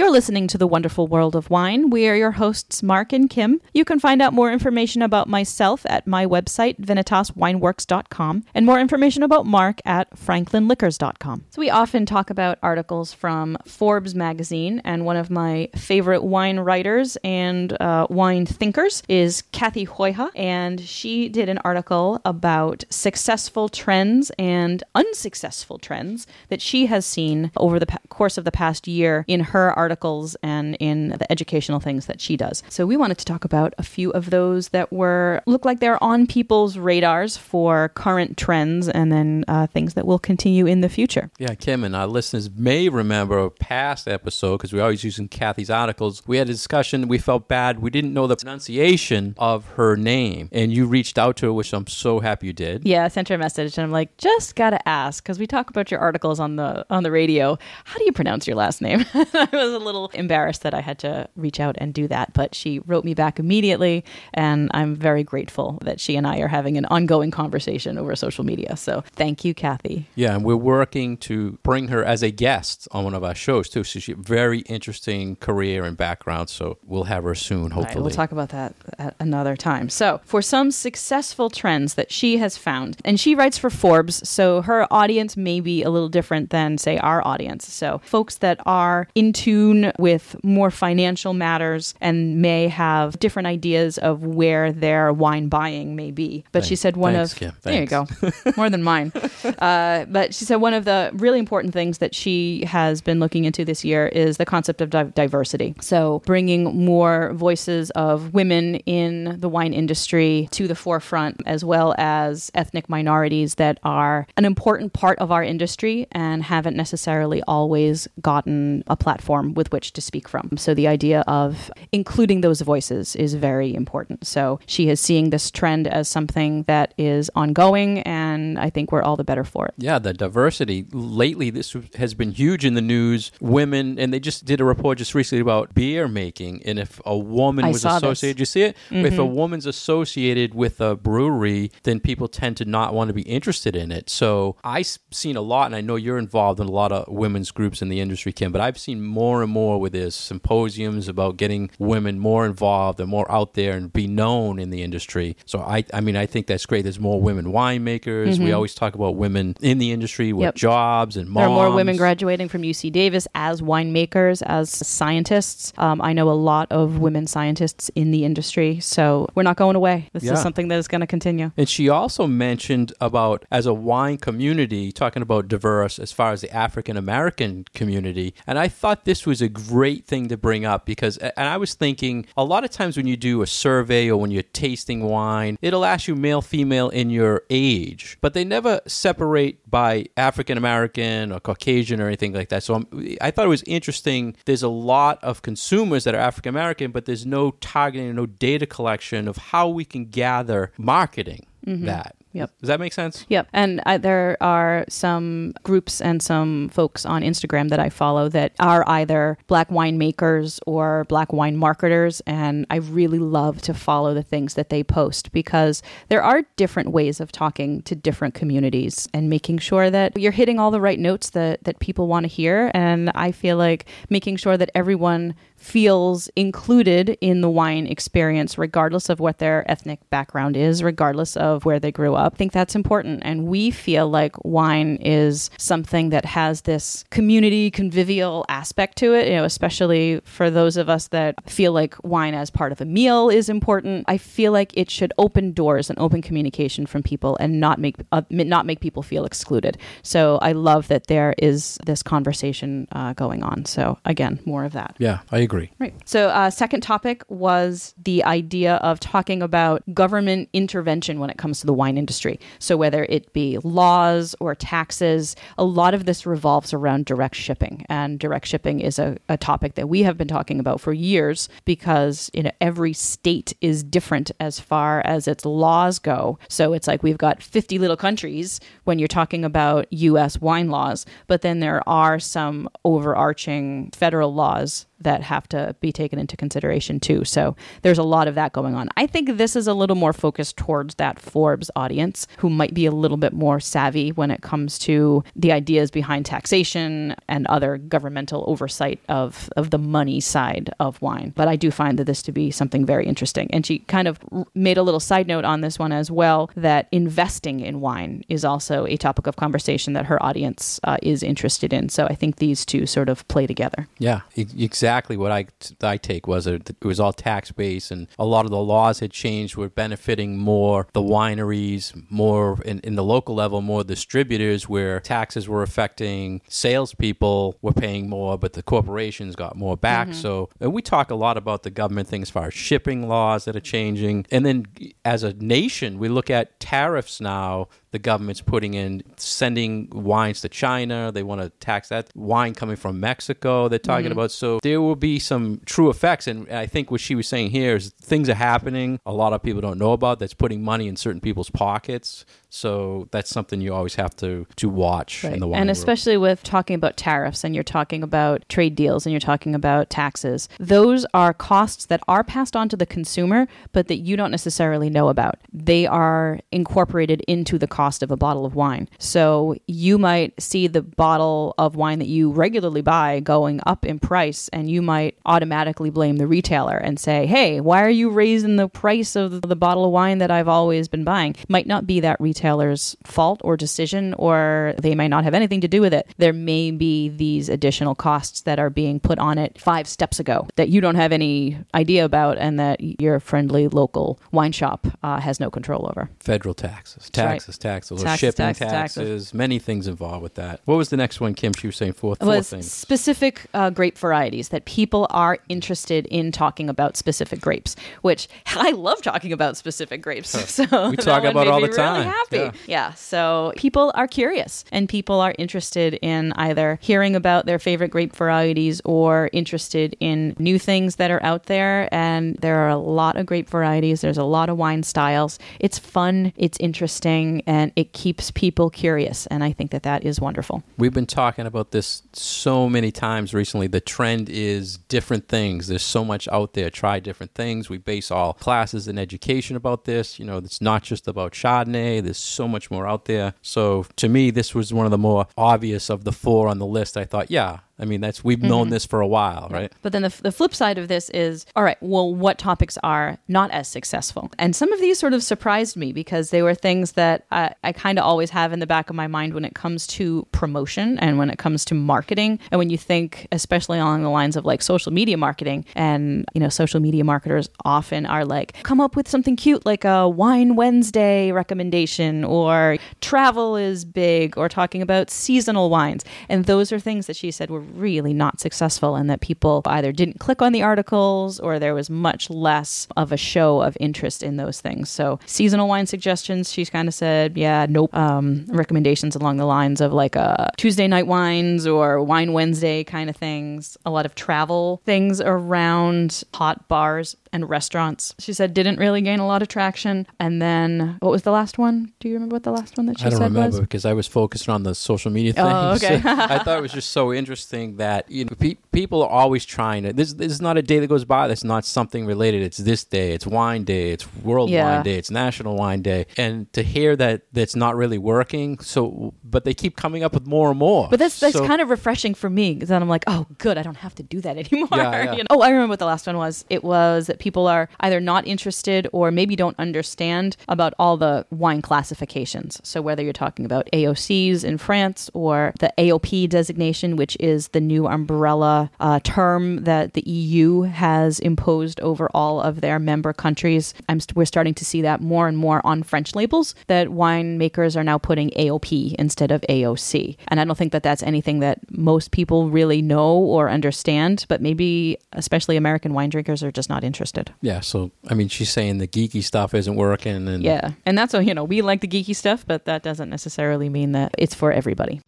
You're 0.00 0.10
listening 0.10 0.46
to 0.46 0.56
The 0.56 0.66
Wonderful 0.66 1.08
World 1.08 1.36
of 1.36 1.50
Wine. 1.50 1.90
We 1.90 2.08
are 2.08 2.16
your 2.16 2.30
hosts, 2.30 2.82
Mark 2.82 3.12
and 3.12 3.28
Kim. 3.28 3.60
You 3.74 3.84
can 3.84 4.00
find 4.00 4.22
out 4.22 4.32
more 4.32 4.50
information 4.50 5.02
about 5.02 5.28
myself 5.28 5.84
at 5.90 6.06
my 6.06 6.24
website, 6.24 6.80
vinitaswineworks.com, 6.80 8.44
and 8.54 8.64
more 8.64 8.80
information 8.80 9.22
about 9.22 9.44
Mark 9.44 9.82
at 9.84 10.10
franklinliquors.com. 10.16 11.44
So, 11.50 11.60
we 11.60 11.68
often 11.68 12.06
talk 12.06 12.30
about 12.30 12.58
articles 12.62 13.12
from 13.12 13.58
Forbes 13.66 14.14
magazine, 14.14 14.80
and 14.86 15.04
one 15.04 15.18
of 15.18 15.28
my 15.28 15.68
favorite 15.76 16.22
wine 16.22 16.60
writers 16.60 17.18
and 17.22 17.78
uh, 17.78 18.06
wine 18.08 18.46
thinkers 18.46 19.02
is 19.06 19.42
Cathy 19.52 19.84
Huyghe, 19.84 20.30
and 20.34 20.80
she 20.80 21.28
did 21.28 21.50
an 21.50 21.58
article 21.58 22.22
about 22.24 22.84
successful 22.88 23.68
trends 23.68 24.30
and 24.38 24.82
unsuccessful 24.94 25.76
trends 25.78 26.26
that 26.48 26.62
she 26.62 26.86
has 26.86 27.04
seen 27.04 27.50
over 27.54 27.78
the 27.78 27.98
course 28.08 28.38
of 28.38 28.46
the 28.46 28.50
past 28.50 28.88
year 28.88 29.26
in 29.28 29.40
her 29.40 29.70
article 29.72 29.89
articles 29.90 30.36
and 30.44 30.76
in 30.78 31.08
the 31.08 31.32
educational 31.32 31.80
things 31.80 32.06
that 32.06 32.20
she 32.20 32.36
does. 32.36 32.62
So 32.68 32.86
we 32.86 32.96
wanted 32.96 33.18
to 33.18 33.24
talk 33.24 33.44
about 33.44 33.74
a 33.76 33.82
few 33.82 34.12
of 34.12 34.30
those 34.30 34.68
that 34.68 34.92
were 34.92 35.42
look 35.46 35.64
like 35.64 35.80
they're 35.80 36.02
on 36.02 36.28
people's 36.28 36.78
radars 36.78 37.36
for 37.36 37.88
current 37.88 38.36
trends 38.36 38.88
and 38.88 39.10
then 39.10 39.44
uh, 39.48 39.66
things 39.66 39.94
that 39.94 40.06
will 40.06 40.20
continue 40.20 40.64
in 40.64 40.80
the 40.80 40.88
future. 40.88 41.28
Yeah, 41.40 41.56
Kim 41.56 41.82
and 41.82 41.96
our 41.96 42.06
listeners 42.06 42.48
may 42.48 42.88
remember 42.88 43.36
a 43.38 43.50
past 43.50 44.06
episode 44.06 44.58
because 44.58 44.72
we're 44.72 44.82
always 44.82 45.02
using 45.02 45.26
Cathy's 45.26 45.70
articles. 45.70 46.22
We 46.24 46.36
had 46.36 46.48
a 46.48 46.52
discussion. 46.52 47.08
We 47.08 47.18
felt 47.18 47.48
bad. 47.48 47.80
We 47.80 47.90
didn't 47.90 48.14
know 48.14 48.28
the 48.28 48.36
pronunciation 48.36 49.34
of 49.38 49.66
her 49.70 49.96
name, 49.96 50.50
and 50.52 50.72
you 50.72 50.86
reached 50.86 51.18
out 51.18 51.36
to 51.38 51.46
her, 51.46 51.52
which 51.52 51.72
I'm 51.72 51.88
so 51.88 52.20
happy 52.20 52.46
you 52.46 52.52
did. 52.52 52.86
Yeah, 52.86 53.06
I 53.06 53.08
sent 53.08 53.28
her 53.28 53.34
a 53.34 53.38
message, 53.38 53.76
and 53.76 53.84
I'm 53.84 53.90
like, 53.90 54.16
just 54.18 54.54
gotta 54.54 54.80
ask 54.88 55.24
because 55.24 55.40
we 55.40 55.48
talk 55.48 55.68
about 55.68 55.90
your 55.90 55.98
articles 55.98 56.38
on 56.38 56.54
the 56.54 56.86
on 56.90 57.02
the 57.02 57.10
radio. 57.10 57.58
How 57.84 57.98
do 57.98 58.04
you 58.04 58.12
pronounce 58.12 58.46
your 58.46 58.56
last 58.56 58.80
name? 58.80 59.04
I 59.14 59.48
was 59.52 59.69
a 59.74 59.78
little 59.78 60.08
embarrassed 60.14 60.62
that 60.62 60.74
I 60.74 60.80
had 60.80 60.98
to 61.00 61.28
reach 61.36 61.60
out 61.60 61.76
and 61.78 61.92
do 61.94 62.08
that, 62.08 62.32
but 62.32 62.54
she 62.54 62.80
wrote 62.80 63.04
me 63.04 63.14
back 63.14 63.38
immediately, 63.38 64.04
and 64.34 64.70
I'm 64.74 64.94
very 64.94 65.24
grateful 65.24 65.78
that 65.82 66.00
she 66.00 66.16
and 66.16 66.26
I 66.26 66.38
are 66.38 66.48
having 66.48 66.76
an 66.76 66.86
ongoing 66.86 67.30
conversation 67.30 67.98
over 67.98 68.14
social 68.16 68.44
media. 68.44 68.76
So 68.76 69.02
thank 69.12 69.44
you, 69.44 69.54
Cathy. 69.54 70.06
Yeah, 70.14 70.34
and 70.34 70.44
we're 70.44 70.56
working 70.56 71.16
to 71.18 71.58
bring 71.62 71.88
her 71.88 72.04
as 72.04 72.22
a 72.22 72.30
guest 72.30 72.88
on 72.92 73.04
one 73.04 73.14
of 73.14 73.24
our 73.24 73.34
shows 73.34 73.68
too. 73.68 73.84
So 73.84 73.98
she 73.98 74.12
very 74.12 74.60
interesting 74.60 75.36
career 75.36 75.84
and 75.84 75.96
background. 75.96 76.50
So 76.50 76.78
we'll 76.84 77.04
have 77.04 77.24
her 77.24 77.34
soon, 77.34 77.70
hopefully. 77.70 77.96
Right, 77.96 78.02
we'll 78.02 78.10
talk 78.10 78.32
about 78.32 78.50
that 78.50 78.74
at 78.98 79.16
another 79.18 79.56
time. 79.56 79.88
So, 79.88 80.20
for 80.24 80.42
some 80.42 80.70
successful 80.70 81.50
trends 81.50 81.94
that 81.94 82.12
she 82.12 82.38
has 82.38 82.56
found, 82.56 82.96
and 83.04 83.18
she 83.18 83.34
writes 83.34 83.58
for 83.58 83.70
Forbes, 83.70 84.28
so 84.28 84.62
her 84.62 84.86
audience 84.92 85.36
may 85.36 85.60
be 85.60 85.82
a 85.82 85.90
little 85.90 86.08
different 86.08 86.50
than, 86.50 86.78
say, 86.78 86.98
our 86.98 87.26
audience. 87.26 87.72
So, 87.72 88.00
folks 88.04 88.38
that 88.38 88.60
are 88.66 89.08
in 89.14 89.32
tune 89.60 89.92
with 89.98 90.36
more 90.42 90.70
financial 90.70 91.34
matters 91.34 91.94
and 92.00 92.40
may 92.40 92.68
have 92.68 93.18
different 93.18 93.46
ideas 93.46 93.98
of 93.98 94.24
where 94.24 94.72
their 94.72 95.12
wine 95.12 95.48
buying 95.48 95.96
may 95.96 96.10
be. 96.10 96.44
But 96.52 96.64
she 96.64 96.76
said 96.76 96.96
one 96.96 97.14
Thanks, 97.14 97.32
of 97.32 97.38
Kim. 97.38 97.52
there 97.62 97.80
you 97.80 97.86
go, 97.86 98.06
more 98.56 98.70
than 98.70 98.82
mine. 98.82 99.12
Uh, 99.58 100.06
but 100.08 100.34
she 100.34 100.44
said 100.44 100.56
one 100.56 100.74
of 100.74 100.84
the 100.84 101.10
really 101.14 101.38
important 101.38 101.72
things 101.72 101.98
that 101.98 102.14
she 102.14 102.64
has 102.64 103.00
been 103.00 103.20
looking 103.20 103.44
into 103.44 103.64
this 103.64 103.84
year 103.84 104.06
is 104.08 104.36
the 104.36 104.46
concept 104.46 104.80
of 104.80 104.90
di- 104.90 105.04
diversity. 105.04 105.74
So 105.80 106.22
bringing 106.26 106.84
more 106.84 107.32
voices 107.34 107.90
of 107.90 108.32
women 108.32 108.76
in 108.86 109.40
the 109.40 109.48
wine 109.48 109.72
industry 109.72 110.48
to 110.52 110.68
the 110.68 110.74
forefront, 110.74 111.42
as 111.46 111.64
well 111.64 111.94
as 111.98 112.50
ethnic 112.54 112.88
minorities 112.88 113.56
that 113.56 113.78
are 113.82 114.26
an 114.36 114.44
important 114.44 114.92
part 114.92 115.18
of 115.18 115.30
our 115.30 115.42
industry 115.42 116.06
and 116.12 116.42
haven't 116.42 116.76
necessarily 116.76 117.42
always 117.46 118.08
gotten 118.20 118.82
a 118.86 118.96
platform 118.96 119.49
with 119.54 119.72
which 119.72 119.92
to 119.92 120.00
speak 120.00 120.28
from. 120.28 120.56
So 120.56 120.74
the 120.74 120.88
idea 120.88 121.22
of 121.26 121.70
including 121.92 122.40
those 122.40 122.60
voices 122.60 123.16
is 123.16 123.34
very 123.34 123.74
important. 123.74 124.26
So 124.26 124.60
she 124.66 124.88
is 124.88 125.00
seeing 125.00 125.30
this 125.30 125.50
trend 125.50 125.86
as 125.86 126.08
something 126.08 126.64
that 126.64 126.94
is 126.98 127.30
ongoing, 127.34 128.00
and 128.00 128.58
I 128.58 128.70
think 128.70 128.92
we're 128.92 129.02
all 129.02 129.16
the 129.16 129.24
better 129.24 129.44
for 129.44 129.66
it. 129.66 129.74
Yeah, 129.76 129.98
the 129.98 130.12
diversity. 130.12 130.86
Lately, 130.92 131.50
this 131.50 131.76
has 131.96 132.14
been 132.14 132.32
huge 132.32 132.64
in 132.64 132.74
the 132.74 132.80
news. 132.80 133.32
Women, 133.40 133.98
and 133.98 134.12
they 134.12 134.20
just 134.20 134.44
did 134.44 134.60
a 134.60 134.64
report 134.64 134.98
just 134.98 135.14
recently 135.14 135.40
about 135.40 135.74
beer 135.74 136.08
making. 136.08 136.62
And 136.64 136.78
if 136.78 137.00
a 137.04 137.16
woman 137.16 137.64
I 137.66 137.68
was 137.68 137.82
saw 137.82 137.98
this. 137.98 138.00
Mm-hmm. 138.00 138.06
associated, 138.12 138.40
you 138.40 138.46
see 138.46 138.62
it? 138.62 138.76
If 138.90 139.18
a 139.18 139.26
woman's 139.26 139.66
associated 139.66 140.54
with 140.54 140.80
a 140.80 140.96
brewery, 140.96 141.70
then 141.82 142.00
people 142.00 142.28
tend 142.28 142.56
to 142.58 142.64
not 142.64 142.94
want 142.94 143.08
to 143.08 143.14
be 143.14 143.22
interested 143.22 143.76
in 143.76 143.90
it. 143.92 144.10
So 144.10 144.56
I've 144.64 144.98
seen 145.10 145.36
a 145.36 145.40
lot, 145.40 145.66
and 145.66 145.74
I 145.74 145.80
know 145.80 145.96
you're 145.96 146.18
involved 146.18 146.60
in 146.60 146.66
a 146.66 146.70
lot 146.70 146.92
of 146.92 147.08
women's 147.08 147.50
groups 147.50 147.82
in 147.82 147.88
the 147.88 148.00
industry, 148.00 148.32
Kim, 148.32 148.52
but 148.52 148.60
I've 148.60 148.78
seen 148.78 149.02
more 149.02 149.39
and 149.42 149.50
more 149.50 149.80
with 149.80 149.92
this 149.92 150.14
symposiums 150.14 151.08
about 151.08 151.36
getting 151.36 151.70
women 151.78 152.18
more 152.18 152.46
involved 152.46 153.00
and 153.00 153.08
more 153.08 153.30
out 153.30 153.54
there 153.54 153.76
and 153.76 153.92
be 153.92 154.06
known 154.06 154.58
in 154.58 154.70
the 154.70 154.82
industry. 154.82 155.36
So 155.46 155.60
I, 155.60 155.84
I 155.94 156.00
mean, 156.00 156.16
I 156.16 156.26
think 156.26 156.46
that's 156.46 156.66
great. 156.66 156.82
There's 156.82 157.00
more 157.00 157.20
women 157.20 157.46
winemakers. 157.46 158.38
We 158.38 158.52
always 158.52 158.74
talk 158.74 158.94
about 158.94 159.16
women 159.16 159.56
in 159.60 159.78
the 159.78 159.92
industry 159.92 160.32
with 160.32 160.40
Mm-hmm. 160.40 160.44
Yep. 160.50 160.54
jobs 160.56 161.16
and 161.16 161.28
moms. 161.28 161.42
There 161.44 161.48
are 161.50 161.68
more 161.68 161.74
women 161.76 161.96
graduating 161.96 162.48
from 162.48 162.62
UC 162.62 162.90
Davis 162.92 163.28
as 163.34 163.60
winemakers, 163.60 164.42
as 164.46 164.70
scientists. 164.70 165.72
Um, 165.78 166.00
I 166.02 166.12
know 166.12 166.30
a 166.30 166.32
lot 166.52 166.66
of 166.70 166.98
women 166.98 167.26
scientists 167.26 167.90
in 167.94 168.10
the 168.10 168.24
industry, 168.24 168.80
so 168.80 169.28
we're 169.34 169.42
not 169.42 169.56
going 169.56 169.76
away. 169.76 170.08
This 170.12 170.24
Yeah. 170.24 170.32
is 170.34 170.40
something 170.42 170.68
that 170.68 170.78
is 170.78 170.88
going 170.88 171.02
to 171.02 171.06
continue. 171.06 171.52
And 171.56 171.68
she 171.68 171.88
also 171.88 172.26
mentioned 172.26 172.92
about 173.00 173.44
as 173.50 173.66
a 173.66 173.74
wine 173.74 174.16
community, 174.16 174.92
talking 174.92 175.22
about 175.22 175.46
diverse 175.48 175.98
as 175.98 176.10
far 176.10 176.32
as 176.32 176.40
the 176.40 176.50
African 176.54 176.96
American 176.96 177.64
community. 177.74 178.34
And 178.46 178.58
I 178.58 178.68
thought 178.68 179.04
this 179.04 179.26
was 179.26 179.29
a 179.40 179.48
great 179.48 180.06
thing 180.06 180.28
to 180.28 180.36
bring 180.36 180.64
up 180.64 180.84
because, 180.84 181.16
and 181.18 181.32
I 181.36 181.56
was 181.56 181.74
thinking 181.74 182.26
a 182.36 182.44
lot 182.44 182.64
of 182.64 182.70
times 182.70 182.96
when 182.96 183.06
you 183.06 183.16
do 183.16 183.42
a 183.42 183.46
survey 183.46 184.10
or 184.10 184.16
when 184.16 184.30
you're 184.30 184.42
tasting 184.42 185.04
wine, 185.04 185.56
it'll 185.62 185.84
ask 185.84 186.08
you 186.08 186.16
male, 186.16 186.42
female, 186.42 186.88
in 186.88 187.10
your 187.10 187.42
age, 187.50 188.18
but 188.20 188.34
they 188.34 188.44
never 188.44 188.80
separate 188.86 189.70
by 189.70 190.06
African 190.16 190.58
American 190.58 191.32
or 191.32 191.38
Caucasian 191.40 192.00
or 192.00 192.06
anything 192.06 192.32
like 192.32 192.48
that. 192.48 192.62
So 192.62 192.74
I'm, 192.74 193.16
I 193.20 193.30
thought 193.30 193.46
it 193.46 193.48
was 193.48 193.64
interesting. 193.66 194.36
There's 194.46 194.62
a 194.62 194.68
lot 194.68 195.22
of 195.22 195.42
consumers 195.42 196.04
that 196.04 196.14
are 196.14 196.18
African 196.18 196.50
American, 196.50 196.90
but 196.90 197.04
there's 197.04 197.24
no 197.24 197.52
targeting, 197.60 198.14
no 198.14 198.26
data 198.26 198.66
collection 198.66 199.28
of 199.28 199.36
how 199.36 199.68
we 199.68 199.84
can 199.84 200.06
gather 200.06 200.72
marketing 200.76 201.46
mm-hmm. 201.66 201.86
that. 201.86 202.16
Yep. 202.32 202.52
Does 202.60 202.68
that 202.68 202.78
make 202.78 202.92
sense? 202.92 203.26
Yep. 203.28 203.48
And 203.52 203.80
uh, 203.86 203.98
there 203.98 204.36
are 204.40 204.84
some 204.88 205.52
groups 205.64 206.00
and 206.00 206.22
some 206.22 206.68
folks 206.68 207.04
on 207.04 207.22
Instagram 207.22 207.70
that 207.70 207.80
I 207.80 207.88
follow 207.88 208.28
that 208.28 208.52
are 208.60 208.88
either 208.88 209.36
black 209.48 209.68
winemakers 209.70 210.60
or 210.66 211.04
black 211.08 211.32
wine 211.32 211.56
marketers. 211.56 212.20
And 212.26 212.66
I 212.70 212.76
really 212.76 213.18
love 213.18 213.62
to 213.62 213.74
follow 213.74 214.14
the 214.14 214.22
things 214.22 214.54
that 214.54 214.70
they 214.70 214.84
post 214.84 215.32
because 215.32 215.82
there 216.08 216.22
are 216.22 216.44
different 216.56 216.92
ways 216.92 217.20
of 217.20 217.32
talking 217.32 217.82
to 217.82 217.96
different 217.96 218.34
communities 218.34 219.08
and 219.12 219.28
making 219.28 219.58
sure 219.58 219.90
that 219.90 220.16
you're 220.16 220.30
hitting 220.30 220.60
all 220.60 220.70
the 220.70 220.80
right 220.80 221.00
notes 221.00 221.30
that, 221.30 221.64
that 221.64 221.80
people 221.80 222.06
want 222.06 222.24
to 222.24 222.28
hear. 222.28 222.70
And 222.74 223.10
I 223.14 223.32
feel 223.32 223.56
like 223.56 223.86
making 224.08 224.36
sure 224.36 224.56
that 224.56 224.70
everyone 224.74 225.34
feels 225.56 226.28
included 226.36 227.18
in 227.20 227.42
the 227.42 227.50
wine 227.50 227.86
experience, 227.86 228.56
regardless 228.56 229.10
of 229.10 229.20
what 229.20 229.38
their 229.38 229.70
ethnic 229.70 229.98
background 230.08 230.56
is, 230.56 230.82
regardless 230.82 231.36
of 231.36 231.66
where 231.66 231.78
they 231.78 231.92
grew 231.92 232.14
up. 232.14 232.19
I 232.20 232.28
think 232.30 232.52
that's 232.52 232.74
important. 232.74 233.22
And 233.24 233.46
we 233.46 233.70
feel 233.70 234.08
like 234.08 234.42
wine 234.44 234.96
is 234.96 235.50
something 235.58 236.10
that 236.10 236.24
has 236.24 236.62
this 236.62 237.04
community, 237.10 237.70
convivial 237.70 238.44
aspect 238.48 238.96
to 238.98 239.14
it, 239.14 239.28
you 239.28 239.34
know, 239.34 239.44
especially 239.44 240.20
for 240.24 240.50
those 240.50 240.76
of 240.76 240.88
us 240.88 241.08
that 241.08 241.34
feel 241.48 241.72
like 241.72 241.96
wine 242.04 242.34
as 242.34 242.50
part 242.50 242.72
of 242.72 242.80
a 242.80 242.84
meal 242.84 243.28
is 243.30 243.48
important. 243.48 244.04
I 244.08 244.18
feel 244.18 244.52
like 244.52 244.72
it 244.76 244.90
should 244.90 245.12
open 245.18 245.52
doors 245.52 245.90
and 245.90 245.98
open 245.98 246.22
communication 246.22 246.86
from 246.86 247.02
people 247.02 247.36
and 247.38 247.60
not 247.60 247.78
make 247.78 247.96
uh, 248.12 248.22
not 248.30 248.66
make 248.66 248.80
people 248.80 249.02
feel 249.02 249.24
excluded. 249.24 249.78
So 250.02 250.38
I 250.42 250.52
love 250.52 250.88
that 250.88 251.06
there 251.06 251.34
is 251.38 251.78
this 251.86 252.02
conversation 252.02 252.86
uh, 252.92 253.12
going 253.14 253.42
on. 253.42 253.64
So 253.64 253.98
again, 254.04 254.40
more 254.44 254.64
of 254.64 254.72
that. 254.72 254.96
Yeah, 254.98 255.20
I 255.30 255.38
agree. 255.38 255.70
Right. 255.78 255.94
So, 256.04 256.28
uh, 256.28 256.50
second 256.50 256.82
topic 256.82 257.22
was 257.28 257.94
the 258.02 258.24
idea 258.24 258.76
of 258.76 259.00
talking 259.00 259.42
about 259.42 259.82
government 259.94 260.48
intervention 260.52 261.18
when 261.20 261.30
it 261.30 261.38
comes 261.38 261.60
to 261.60 261.66
the 261.66 261.72
wine 261.72 261.96
industry. 261.96 262.09
So, 262.58 262.76
whether 262.76 263.04
it 263.04 263.32
be 263.32 263.58
laws 263.62 264.34
or 264.40 264.54
taxes, 264.54 265.36
a 265.58 265.64
lot 265.64 265.94
of 265.94 266.04
this 266.04 266.26
revolves 266.26 266.72
around 266.72 267.04
direct 267.04 267.34
shipping. 267.34 267.84
And 267.88 268.18
direct 268.18 268.46
shipping 268.46 268.80
is 268.80 268.98
a, 268.98 269.16
a 269.28 269.36
topic 269.36 269.74
that 269.74 269.88
we 269.88 270.02
have 270.02 270.16
been 270.18 270.28
talking 270.28 270.60
about 270.60 270.80
for 270.80 270.92
years 270.92 271.48
because 271.64 272.30
you 272.34 272.42
know 272.42 272.52
every 272.60 272.92
state 272.92 273.54
is 273.60 273.82
different 273.82 274.30
as 274.40 274.60
far 274.60 275.02
as 275.04 275.28
its 275.28 275.44
laws 275.44 275.98
go. 275.98 276.38
So, 276.48 276.72
it's 276.72 276.86
like 276.86 277.02
we've 277.02 277.18
got 277.18 277.42
50 277.42 277.78
little 277.78 277.96
countries 277.96 278.60
when 278.84 278.98
you're 278.98 279.08
talking 279.08 279.44
about 279.44 279.92
U.S. 279.92 280.40
wine 280.40 280.68
laws, 280.70 281.06
but 281.26 281.42
then 281.42 281.60
there 281.60 281.86
are 281.88 282.18
some 282.18 282.68
overarching 282.84 283.90
federal 283.92 284.34
laws 284.34 284.86
that 285.00 285.22
have 285.22 285.48
to 285.48 285.74
be 285.80 285.92
taken 285.92 286.18
into 286.18 286.36
consideration 286.36 287.00
too. 287.00 287.24
So 287.24 287.56
there's 287.82 287.98
a 287.98 288.02
lot 288.02 288.28
of 288.28 288.34
that 288.34 288.52
going 288.52 288.74
on. 288.74 288.88
I 288.96 289.06
think 289.06 289.36
this 289.36 289.56
is 289.56 289.66
a 289.66 289.74
little 289.74 289.96
more 289.96 290.12
focused 290.12 290.56
towards 290.56 290.96
that 290.96 291.18
Forbes 291.18 291.70
audience 291.76 292.26
who 292.38 292.50
might 292.50 292.74
be 292.74 292.86
a 292.86 292.90
little 292.90 293.16
bit 293.16 293.32
more 293.32 293.60
savvy 293.60 294.12
when 294.12 294.30
it 294.30 294.42
comes 294.42 294.78
to 294.80 295.24
the 295.34 295.52
ideas 295.52 295.90
behind 295.90 296.26
taxation 296.26 297.14
and 297.28 297.46
other 297.46 297.78
governmental 297.78 298.44
oversight 298.46 299.00
of, 299.08 299.50
of 299.56 299.70
the 299.70 299.78
money 299.78 300.20
side 300.20 300.70
of 300.80 301.00
wine. 301.00 301.32
But 301.34 301.48
I 301.48 301.56
do 301.56 301.70
find 301.70 301.98
that 301.98 302.04
this 302.04 302.22
to 302.22 302.32
be 302.32 302.50
something 302.50 302.84
very 302.84 303.06
interesting. 303.06 303.48
And 303.52 303.64
she 303.64 303.80
kind 303.80 304.08
of 304.08 304.18
made 304.54 304.76
a 304.76 304.82
little 304.82 305.00
side 305.00 305.26
note 305.26 305.44
on 305.44 305.60
this 305.60 305.78
one 305.78 305.92
as 305.92 306.10
well 306.10 306.50
that 306.56 306.88
investing 306.92 307.60
in 307.60 307.80
wine 307.80 308.24
is 308.28 308.44
also 308.44 308.86
a 308.86 308.96
topic 308.96 309.26
of 309.26 309.36
conversation 309.36 309.92
that 309.94 310.06
her 310.06 310.22
audience 310.22 310.80
uh, 310.84 310.96
is 311.02 311.22
interested 311.22 311.72
in. 311.72 311.88
So 311.88 312.06
I 312.06 312.14
think 312.14 312.36
these 312.36 312.64
two 312.66 312.86
sort 312.86 313.08
of 313.08 313.26
play 313.28 313.46
together. 313.46 313.88
Yeah, 313.98 314.20
exactly. 314.36 314.89
Exactly 314.90 315.16
what 315.16 315.30
I 315.30 315.46
I 315.82 315.96
take 315.96 316.26
was 316.26 316.48
it, 316.48 316.68
it 316.70 316.84
was 316.84 316.98
all 316.98 317.12
tax 317.12 317.52
based, 317.52 317.92
and 317.92 318.08
a 318.18 318.24
lot 318.24 318.44
of 318.44 318.50
the 318.50 318.58
laws 318.58 318.98
had 318.98 319.12
changed, 319.12 319.56
were 319.56 319.68
benefiting 319.68 320.36
more 320.36 320.88
the 320.92 321.02
wineries, 321.02 321.94
more 322.10 322.60
in, 322.64 322.80
in 322.80 322.96
the 322.96 323.04
local 323.04 323.36
level, 323.36 323.60
more 323.60 323.84
distributors, 323.84 324.68
where 324.68 324.98
taxes 324.98 325.48
were 325.48 325.62
affecting 325.62 326.42
salespeople 326.48 327.56
were 327.62 327.72
paying 327.72 328.08
more, 328.08 328.36
but 328.36 328.54
the 328.54 328.62
corporations 328.64 329.36
got 329.36 329.56
more 329.56 329.76
back. 329.76 330.08
Mm-hmm. 330.08 330.20
So 330.20 330.48
and 330.58 330.72
we 330.72 330.82
talk 330.82 331.10
a 331.10 331.14
lot 331.14 331.36
about 331.36 331.62
the 331.62 331.70
government 331.70 332.08
thing 332.08 332.22
as 332.22 332.30
far 332.30 332.48
as 332.48 332.54
shipping 332.54 333.08
laws 333.08 333.44
that 333.44 333.54
are 333.54 333.60
changing, 333.60 334.26
and 334.32 334.44
then 334.44 334.66
as 335.04 335.22
a 335.22 335.32
nation, 335.34 335.98
we 335.98 336.08
look 336.08 336.30
at 336.30 336.58
tariffs 336.58 337.20
now 337.20 337.68
the 337.92 337.98
government's 337.98 338.40
putting 338.40 338.74
in 338.74 339.02
sending 339.16 339.88
wines 339.90 340.40
to 340.42 340.48
China. 340.48 341.10
They 341.12 341.22
want 341.22 341.40
to 341.40 341.50
tax 341.50 341.88
that 341.88 342.10
wine 342.14 342.54
coming 342.54 342.76
from 342.76 343.00
Mexico. 343.00 343.68
They're 343.68 343.78
talking 343.78 344.06
mm-hmm. 344.06 344.12
about 344.12 344.30
so 344.30 344.60
there 344.62 344.80
will 344.80 344.96
be 344.96 345.18
some 345.18 345.60
true 345.66 345.90
effects. 345.90 346.26
And 346.26 346.50
I 346.50 346.66
think 346.66 346.90
what 346.90 347.00
she 347.00 347.14
was 347.14 347.26
saying 347.26 347.50
here 347.50 347.76
is 347.76 347.90
things 348.00 348.28
are 348.28 348.34
happening. 348.34 349.00
A 349.06 349.12
lot 349.12 349.32
of 349.32 349.42
people 349.42 349.60
don't 349.60 349.78
know 349.78 349.92
about 349.92 350.18
that's 350.18 350.34
putting 350.34 350.62
money 350.62 350.86
in 350.86 350.96
certain 350.96 351.20
people's 351.20 351.50
pockets. 351.50 352.24
So 352.48 353.08
that's 353.10 353.30
something 353.30 353.60
you 353.60 353.72
always 353.74 353.94
have 353.94 354.14
to 354.16 354.46
to 354.56 354.68
watch 354.68 355.24
in 355.24 355.38
the 355.38 355.46
wine 355.46 355.60
and 355.60 355.68
world. 355.68 355.76
especially 355.76 356.16
with 356.16 356.42
talking 356.42 356.74
about 356.74 356.96
tariffs 356.96 357.44
and 357.44 357.54
you're 357.54 357.64
talking 357.64 358.02
about 358.02 358.48
trade 358.48 358.74
deals 358.74 359.06
and 359.06 359.12
you're 359.12 359.20
talking 359.20 359.54
about 359.54 359.88
taxes 359.88 360.48
those 360.58 361.06
are 361.14 361.32
costs 361.32 361.86
that 361.86 362.00
are 362.08 362.24
passed 362.24 362.56
on 362.56 362.68
to 362.68 362.76
the 362.76 362.86
consumer 362.86 363.46
but 363.72 363.86
that 363.88 363.98
you 363.98 364.16
don't 364.16 364.30
necessarily 364.30 364.90
know 364.90 365.08
about 365.08 365.38
they 365.52 365.86
are 365.86 366.40
incorporated 366.50 367.22
into 367.28 367.56
the 367.56 367.68
cost 367.68 367.79
of 368.02 368.10
a 368.10 368.16
bottle 368.16 368.44
of 368.44 368.54
wine. 368.54 368.88
So 368.98 369.56
you 369.66 369.98
might 369.98 370.40
see 370.40 370.66
the 370.66 370.82
bottle 370.82 371.54
of 371.58 371.76
wine 371.76 371.98
that 372.00 372.08
you 372.08 372.30
regularly 372.30 372.82
buy 372.82 373.20
going 373.20 373.60
up 373.66 373.84
in 373.84 373.98
price 373.98 374.48
and 374.52 374.70
you 374.70 374.82
might 374.82 375.16
automatically 375.24 375.90
blame 375.90 376.16
the 376.16 376.26
retailer 376.26 376.76
and 376.76 376.98
say 376.98 377.26
hey 377.26 377.60
why 377.60 377.82
are 377.82 377.90
you 377.90 378.10
raising 378.10 378.56
the 378.56 378.68
price 378.68 379.16
of 379.16 379.42
the 379.42 379.56
bottle 379.56 379.84
of 379.84 379.92
wine 379.92 380.18
that 380.18 380.30
i've 380.30 380.48
always 380.48 380.88
been 380.88 381.04
buying? 381.04 381.34
Might 381.48 381.66
not 381.66 381.86
be 381.86 382.00
that 382.00 382.20
retailer's 382.20 382.96
fault 383.04 383.40
or 383.42 383.56
decision 383.56 384.14
or 384.14 384.74
they 384.78 384.94
might 384.94 385.08
not 385.08 385.24
have 385.24 385.34
anything 385.34 385.60
to 385.62 385.68
do 385.68 385.80
with 385.80 385.94
it. 385.94 386.06
There 386.18 386.32
may 386.32 386.70
be 386.70 387.08
these 387.08 387.48
additional 387.48 387.94
costs 387.94 388.42
that 388.42 388.58
are 388.58 388.70
being 388.70 389.00
put 389.00 389.18
on 389.18 389.38
it 389.38 389.58
five 389.58 389.86
steps 389.86 390.20
ago 390.20 390.46
that 390.56 390.68
you 390.68 390.80
don't 390.80 390.96
have 390.96 391.12
any 391.12 391.58
idea 391.74 392.04
about 392.04 392.38
and 392.38 392.58
that 392.58 393.00
your 393.00 393.20
friendly 393.20 393.68
local 393.68 394.20
wine 394.32 394.52
shop 394.52 394.86
uh, 395.02 395.20
has 395.20 395.40
no 395.40 395.50
control 395.50 395.86
over. 395.88 396.10
Federal 396.20 396.54
taxes, 396.54 397.04
right. 397.04 397.12
taxes, 397.12 397.58
taxes, 397.70 398.02
Taxes, 398.02 398.20
shipping 398.20 398.46
taxes, 398.46 398.66
taxes, 398.68 398.96
taxes. 399.24 399.34
many 399.34 399.58
things 399.58 399.86
involved 399.86 400.22
with 400.22 400.34
that. 400.34 400.60
What 400.64 400.76
was 400.76 400.88
the 400.88 400.96
next 400.96 401.20
one, 401.20 401.34
Kim? 401.34 401.52
She 401.52 401.66
was 401.68 401.76
saying 401.76 401.92
fourth, 401.94 402.20
It 402.20 402.24
fourth 402.24 402.36
was 402.38 402.50
thing. 402.50 402.62
specific 402.62 403.42
uh, 403.54 403.70
grape 403.70 403.96
varieties 403.98 404.48
that 404.50 404.64
people 404.64 405.06
are 405.10 405.38
interested 405.48 406.06
in 406.06 406.32
talking 406.32 406.68
about 406.68 406.96
specific 406.96 407.40
grapes, 407.40 407.76
which 408.02 408.28
I 408.46 408.70
love 408.72 409.02
talking 409.02 409.32
about 409.32 409.56
specific 409.56 410.02
grapes. 410.02 410.30
So 410.60 410.90
We 410.90 410.96
talk 410.96 411.24
about 411.24 411.46
all 411.48 411.60
the 411.60 411.68
really 411.68 411.76
time. 411.76 412.06
happy. 412.06 412.36
Yeah. 412.36 412.52
Yeah. 412.66 412.92
So 412.94 413.52
people 413.56 413.92
are 413.94 414.06
curious 414.08 414.64
and 414.72 414.88
people 414.88 415.20
are 415.20 415.34
interested 415.38 415.94
in 416.02 416.32
either 416.32 416.78
hearing 416.82 417.14
about 417.14 417.46
their 417.46 417.58
favorite 417.58 417.90
grape 417.90 418.14
varieties 418.16 418.80
or 418.84 419.30
interested 419.32 419.96
in 420.00 420.34
new 420.38 420.58
things 420.58 420.96
that 420.96 421.10
are 421.10 421.22
out 421.22 421.44
there. 421.44 421.88
And 421.92 422.36
there 422.36 422.58
are 422.64 422.68
a 422.68 422.76
lot 422.76 423.16
of 423.16 423.26
grape 423.26 423.48
varieties. 423.48 424.00
There's 424.00 424.18
a 424.18 424.24
lot 424.24 424.48
of 424.48 424.56
wine 424.56 424.82
styles. 424.82 425.38
It's 425.60 425.78
fun. 425.78 426.32
It's 426.36 426.58
interesting 426.60 427.42
and 427.46 427.59
it 427.76 427.92
keeps 427.92 428.30
people 428.30 428.70
curious. 428.70 429.26
And 429.26 429.44
I 429.44 429.52
think 429.52 429.70
that 429.70 429.82
that 429.84 430.04
is 430.04 430.20
wonderful. 430.20 430.62
We've 430.78 430.92
been 430.92 431.06
talking 431.06 431.46
about 431.46 431.70
this 431.70 432.02
so 432.12 432.68
many 432.68 432.90
times 432.90 433.34
recently. 433.34 433.66
The 433.66 433.80
trend 433.80 434.28
is 434.28 434.78
different 434.78 435.28
things. 435.28 435.68
There's 435.68 435.82
so 435.82 436.04
much 436.04 436.28
out 436.28 436.54
there. 436.54 436.70
Try 436.70 437.00
different 437.00 437.34
things. 437.34 437.68
We 437.68 437.78
base 437.78 438.10
all 438.10 438.34
classes 438.34 438.88
and 438.88 438.98
education 438.98 439.56
about 439.56 439.84
this. 439.84 440.18
You 440.18 440.24
know, 440.24 440.38
it's 440.38 440.60
not 440.60 440.82
just 440.82 441.06
about 441.08 441.32
Chardonnay. 441.32 442.02
There's 442.02 442.18
so 442.18 442.48
much 442.48 442.70
more 442.70 442.86
out 442.86 443.04
there. 443.04 443.34
So 443.42 443.86
to 443.96 444.08
me, 444.08 444.30
this 444.30 444.54
was 444.54 444.72
one 444.72 444.86
of 444.86 444.90
the 444.90 444.98
more 444.98 445.26
obvious 445.36 445.90
of 445.90 446.04
the 446.04 446.12
four 446.12 446.48
on 446.48 446.58
the 446.58 446.66
list. 446.66 446.96
I 446.96 447.04
thought, 447.04 447.30
yeah, 447.30 447.60
I 447.80 447.86
mean, 447.86 448.00
that's 448.00 448.22
we've 448.22 448.42
known 448.42 448.64
mm-hmm. 448.64 448.70
this 448.70 448.84
for 448.84 449.00
a 449.00 449.06
while, 449.06 449.48
right? 449.50 449.72
But 449.82 449.92
then 449.92 450.02
the, 450.02 450.14
the 450.22 450.32
flip 450.32 450.54
side 450.54 450.78
of 450.78 450.88
this 450.88 451.08
is 451.10 451.46
all 451.56 451.64
right, 451.64 451.78
well, 451.80 452.14
what 452.14 452.38
topics 452.38 452.76
are 452.82 453.18
not 453.26 453.50
as 453.50 453.68
successful? 453.68 454.30
And 454.38 454.54
some 454.54 454.72
of 454.72 454.80
these 454.80 454.98
sort 454.98 455.14
of 455.14 455.22
surprised 455.22 455.76
me 455.76 455.92
because 455.92 456.30
they 456.30 456.42
were 456.42 456.54
things 456.54 456.92
that 456.92 457.26
I, 457.30 457.54
I 457.64 457.72
kind 457.72 457.98
of 457.98 458.04
always 458.04 458.30
have 458.30 458.52
in 458.52 458.60
the 458.60 458.66
back 458.66 458.90
of 458.90 458.96
my 458.96 459.06
mind 459.06 459.34
when 459.34 459.44
it 459.44 459.54
comes 459.54 459.86
to 459.88 460.26
promotion 460.32 460.98
and 460.98 461.18
when 461.18 461.30
it 461.30 461.38
comes 461.38 461.64
to 461.66 461.74
marketing. 461.74 462.38
And 462.50 462.58
when 462.58 462.70
you 462.70 462.78
think, 462.78 463.26
especially 463.32 463.78
along 463.78 464.02
the 464.02 464.10
lines 464.10 464.36
of 464.36 464.44
like 464.44 464.62
social 464.62 464.92
media 464.92 465.16
marketing, 465.16 465.64
and, 465.74 466.26
you 466.34 466.40
know, 466.40 466.48
social 466.48 466.80
media 466.80 467.04
marketers 467.04 467.48
often 467.64 468.04
are 468.04 468.24
like, 468.24 468.62
come 468.62 468.80
up 468.80 468.94
with 468.94 469.08
something 469.08 469.36
cute 469.36 469.64
like 469.64 469.84
a 469.84 470.08
Wine 470.08 470.54
Wednesday 470.56 471.32
recommendation 471.32 472.24
or 472.24 472.76
travel 473.00 473.56
is 473.56 473.84
big 473.84 474.36
or 474.36 474.48
talking 474.48 474.82
about 474.82 475.10
seasonal 475.10 475.70
wines. 475.70 476.04
And 476.28 476.44
those 476.44 476.72
are 476.72 476.78
things 476.78 477.06
that 477.06 477.16
she 477.16 477.30
said 477.30 477.50
were 477.50 477.60
really 477.74 478.12
not 478.12 478.40
successful 478.40 478.96
and 478.96 479.08
that 479.10 479.20
people 479.20 479.62
either 479.66 479.92
didn't 479.92 480.20
click 480.20 480.42
on 480.42 480.52
the 480.52 480.62
articles 480.62 481.38
or 481.40 481.58
there 481.58 481.74
was 481.74 481.90
much 481.90 482.30
less 482.30 482.86
of 482.96 483.12
a 483.12 483.16
show 483.16 483.60
of 483.60 483.76
interest 483.80 484.22
in 484.22 484.36
those 484.36 484.60
things. 484.60 484.88
So 484.90 485.18
seasonal 485.26 485.68
wine 485.68 485.86
suggestions, 485.86 486.52
she's 486.52 486.70
kind 486.70 486.88
of 486.88 486.94
said, 486.94 487.36
yeah, 487.36 487.66
nope. 487.68 487.94
Um, 487.94 488.46
recommendations 488.48 489.16
along 489.16 489.36
the 489.36 489.46
lines 489.46 489.80
of 489.80 489.92
like 489.92 490.16
a 490.16 490.50
Tuesday 490.56 490.88
night 490.88 491.06
wines 491.06 491.66
or 491.66 492.02
Wine 492.02 492.32
Wednesday 492.32 492.84
kind 492.84 493.10
of 493.10 493.16
things. 493.16 493.76
A 493.84 493.90
lot 493.90 494.06
of 494.06 494.14
travel 494.14 494.80
things 494.84 495.20
around 495.20 496.22
hot 496.34 496.68
bars 496.68 497.16
and 497.32 497.48
restaurants. 497.48 498.14
She 498.18 498.32
said 498.32 498.54
didn't 498.54 498.78
really 498.78 499.02
gain 499.02 499.20
a 499.20 499.26
lot 499.26 499.42
of 499.42 499.48
traction. 499.48 500.06
And 500.18 500.40
then 500.42 500.96
what 501.00 501.10
was 501.12 501.22
the 501.22 501.30
last 501.30 501.58
one? 501.58 501.92
Do 502.00 502.08
you 502.08 502.14
remember 502.14 502.34
what 502.36 502.42
the 502.42 502.50
last 502.52 502.76
one 502.76 502.86
that 502.86 502.98
she 502.98 503.06
I 503.06 503.10
don't 503.10 503.18
said 503.18 503.24
remember 503.26 503.58
was? 503.58 503.60
because 503.60 503.84
I 503.84 503.92
was 503.92 504.06
focused 504.06 504.48
on 504.48 504.62
the 504.62 504.74
social 504.74 505.10
media 505.10 505.32
thing. 505.32 505.44
Oh, 505.44 505.72
okay. 505.74 505.96
I 506.04 506.42
thought 506.42 506.58
it 506.58 506.62
was 506.62 506.72
just 506.72 506.90
so 506.90 507.12
interesting 507.12 507.59
that 507.76 508.10
you 508.10 508.24
know 508.24 508.34
pe- 508.38 508.56
people 508.72 509.02
are 509.02 509.08
always 509.08 509.44
trying 509.44 509.82
to. 509.84 509.92
This, 509.92 510.14
this 510.14 510.32
is 510.32 510.40
not 510.40 510.56
a 510.56 510.62
day 510.62 510.78
that 510.80 510.86
goes 510.88 511.04
by 511.04 511.28
that's 511.28 511.44
not 511.44 511.64
something 511.64 512.06
related. 512.06 512.42
It's 512.42 512.58
this 512.58 512.84
day. 512.84 513.12
It's 513.12 513.26
Wine 513.26 513.64
Day. 513.64 513.90
It's 513.92 514.06
World 514.22 514.50
Yeah. 514.50 514.74
Wine 514.76 514.84
Day. 514.84 514.96
It's 514.96 515.10
National 515.10 515.56
Wine 515.56 515.82
Day. 515.82 516.06
And 516.16 516.52
to 516.52 516.62
hear 516.62 516.96
that 516.96 517.22
that's 517.32 517.54
not 517.56 517.76
really 517.76 517.98
working. 517.98 518.58
So, 518.60 519.14
but 519.24 519.44
they 519.44 519.54
keep 519.54 519.76
coming 519.76 520.02
up 520.02 520.12
with 520.14 520.26
more 520.26 520.50
and 520.50 520.58
more. 520.58 520.88
But 520.90 520.98
that's 520.98 521.18
that's 521.20 521.36
So- 521.36 521.46
kind 521.46 521.60
of 521.60 521.70
refreshing 521.70 522.14
for 522.14 522.30
me 522.30 522.54
because 522.54 522.68
then 522.68 522.82
I'm 522.82 522.88
like, 522.88 523.04
oh, 523.06 523.26
good, 523.38 523.56
I 523.58 523.62
don't 523.62 523.76
have 523.78 523.94
to 523.96 524.02
do 524.02 524.20
that 524.22 524.36
anymore. 524.52 524.68
Yeah, 524.72 525.04
yeah. 525.04 525.12
You 525.12 525.18
know? 525.18 525.26
Oh, 525.30 525.40
I 525.42 525.50
remember 525.50 525.70
what 525.72 525.78
the 525.78 525.86
last 525.86 526.06
one 526.06 526.16
was. 526.16 526.44
It 526.50 526.64
was 526.64 527.06
that 527.08 527.18
people 527.18 527.46
are 527.46 527.68
either 527.80 528.00
not 528.00 528.26
interested 528.26 528.88
or 528.92 529.10
maybe 529.10 529.36
don't 529.36 529.58
understand 529.58 530.36
about 530.48 530.74
all 530.78 530.96
the 530.96 531.26
wine 531.30 531.62
classifications. 531.62 532.60
So 532.62 532.80
whether 532.82 533.02
you're 533.02 533.12
talking 533.12 533.44
about 533.44 533.68
AOCs 533.72 534.44
in 534.44 534.58
France 534.58 535.10
or 535.14 535.52
the 535.60 535.72
AOP 535.78 536.28
designation, 536.28 536.96
which 536.96 537.16
is 537.20 537.39
the 537.48 537.60
new 537.60 537.86
umbrella 537.86 538.70
uh, 538.80 539.00
term 539.00 539.64
that 539.64 539.94
the 539.94 540.02
EU 540.02 540.62
has 540.62 541.18
imposed 541.20 541.80
over 541.80 542.08
all 542.14 542.40
of 542.40 542.60
their 542.60 542.78
member 542.78 543.12
countries, 543.12 543.74
I'm 543.88 544.00
st- 544.00 544.16
we're 544.16 544.24
starting 544.24 544.54
to 544.54 544.64
see 544.64 544.82
that 544.82 545.00
more 545.00 545.28
and 545.28 545.36
more 545.36 545.60
on 545.64 545.82
French 545.82 546.14
labels 546.14 546.54
that 546.66 546.88
winemakers 546.88 547.76
are 547.76 547.84
now 547.84 547.98
putting 547.98 548.30
AOP 548.30 548.94
instead 548.98 549.30
of 549.30 549.40
AOC. 549.48 550.16
And 550.28 550.40
I 550.40 550.44
don't 550.44 550.56
think 550.56 550.72
that 550.72 550.82
that's 550.82 551.02
anything 551.02 551.40
that 551.40 551.58
most 551.70 552.10
people 552.10 552.50
really 552.50 552.82
know 552.82 553.16
or 553.16 553.50
understand, 553.50 554.26
but 554.28 554.40
maybe 554.40 554.98
especially 555.12 555.56
American 555.56 555.94
wine 555.94 556.10
drinkers 556.10 556.42
are 556.42 556.52
just 556.52 556.68
not 556.68 556.84
interested. 556.84 557.32
yeah. 557.40 557.60
So 557.60 557.90
I 558.08 558.14
mean, 558.14 558.28
she's 558.28 558.50
saying 558.50 558.78
the 558.78 558.88
geeky 558.88 559.22
stuff 559.22 559.54
isn't 559.54 559.74
working, 559.74 560.28
and 560.28 560.42
Yeah. 560.42 560.72
And 560.86 560.96
that's, 560.96 561.14
you 561.14 561.34
know, 561.34 561.44
we 561.44 561.62
like 561.62 561.80
the 561.80 561.88
geeky 561.88 562.14
stuff, 562.16 562.44
but 562.46 562.64
that 562.64 562.82
doesn't 562.82 563.10
necessarily 563.10 563.68
mean 563.68 563.92
that 563.92 564.14
it's 564.18 564.34
for 564.34 564.52
everybody. 564.52 565.00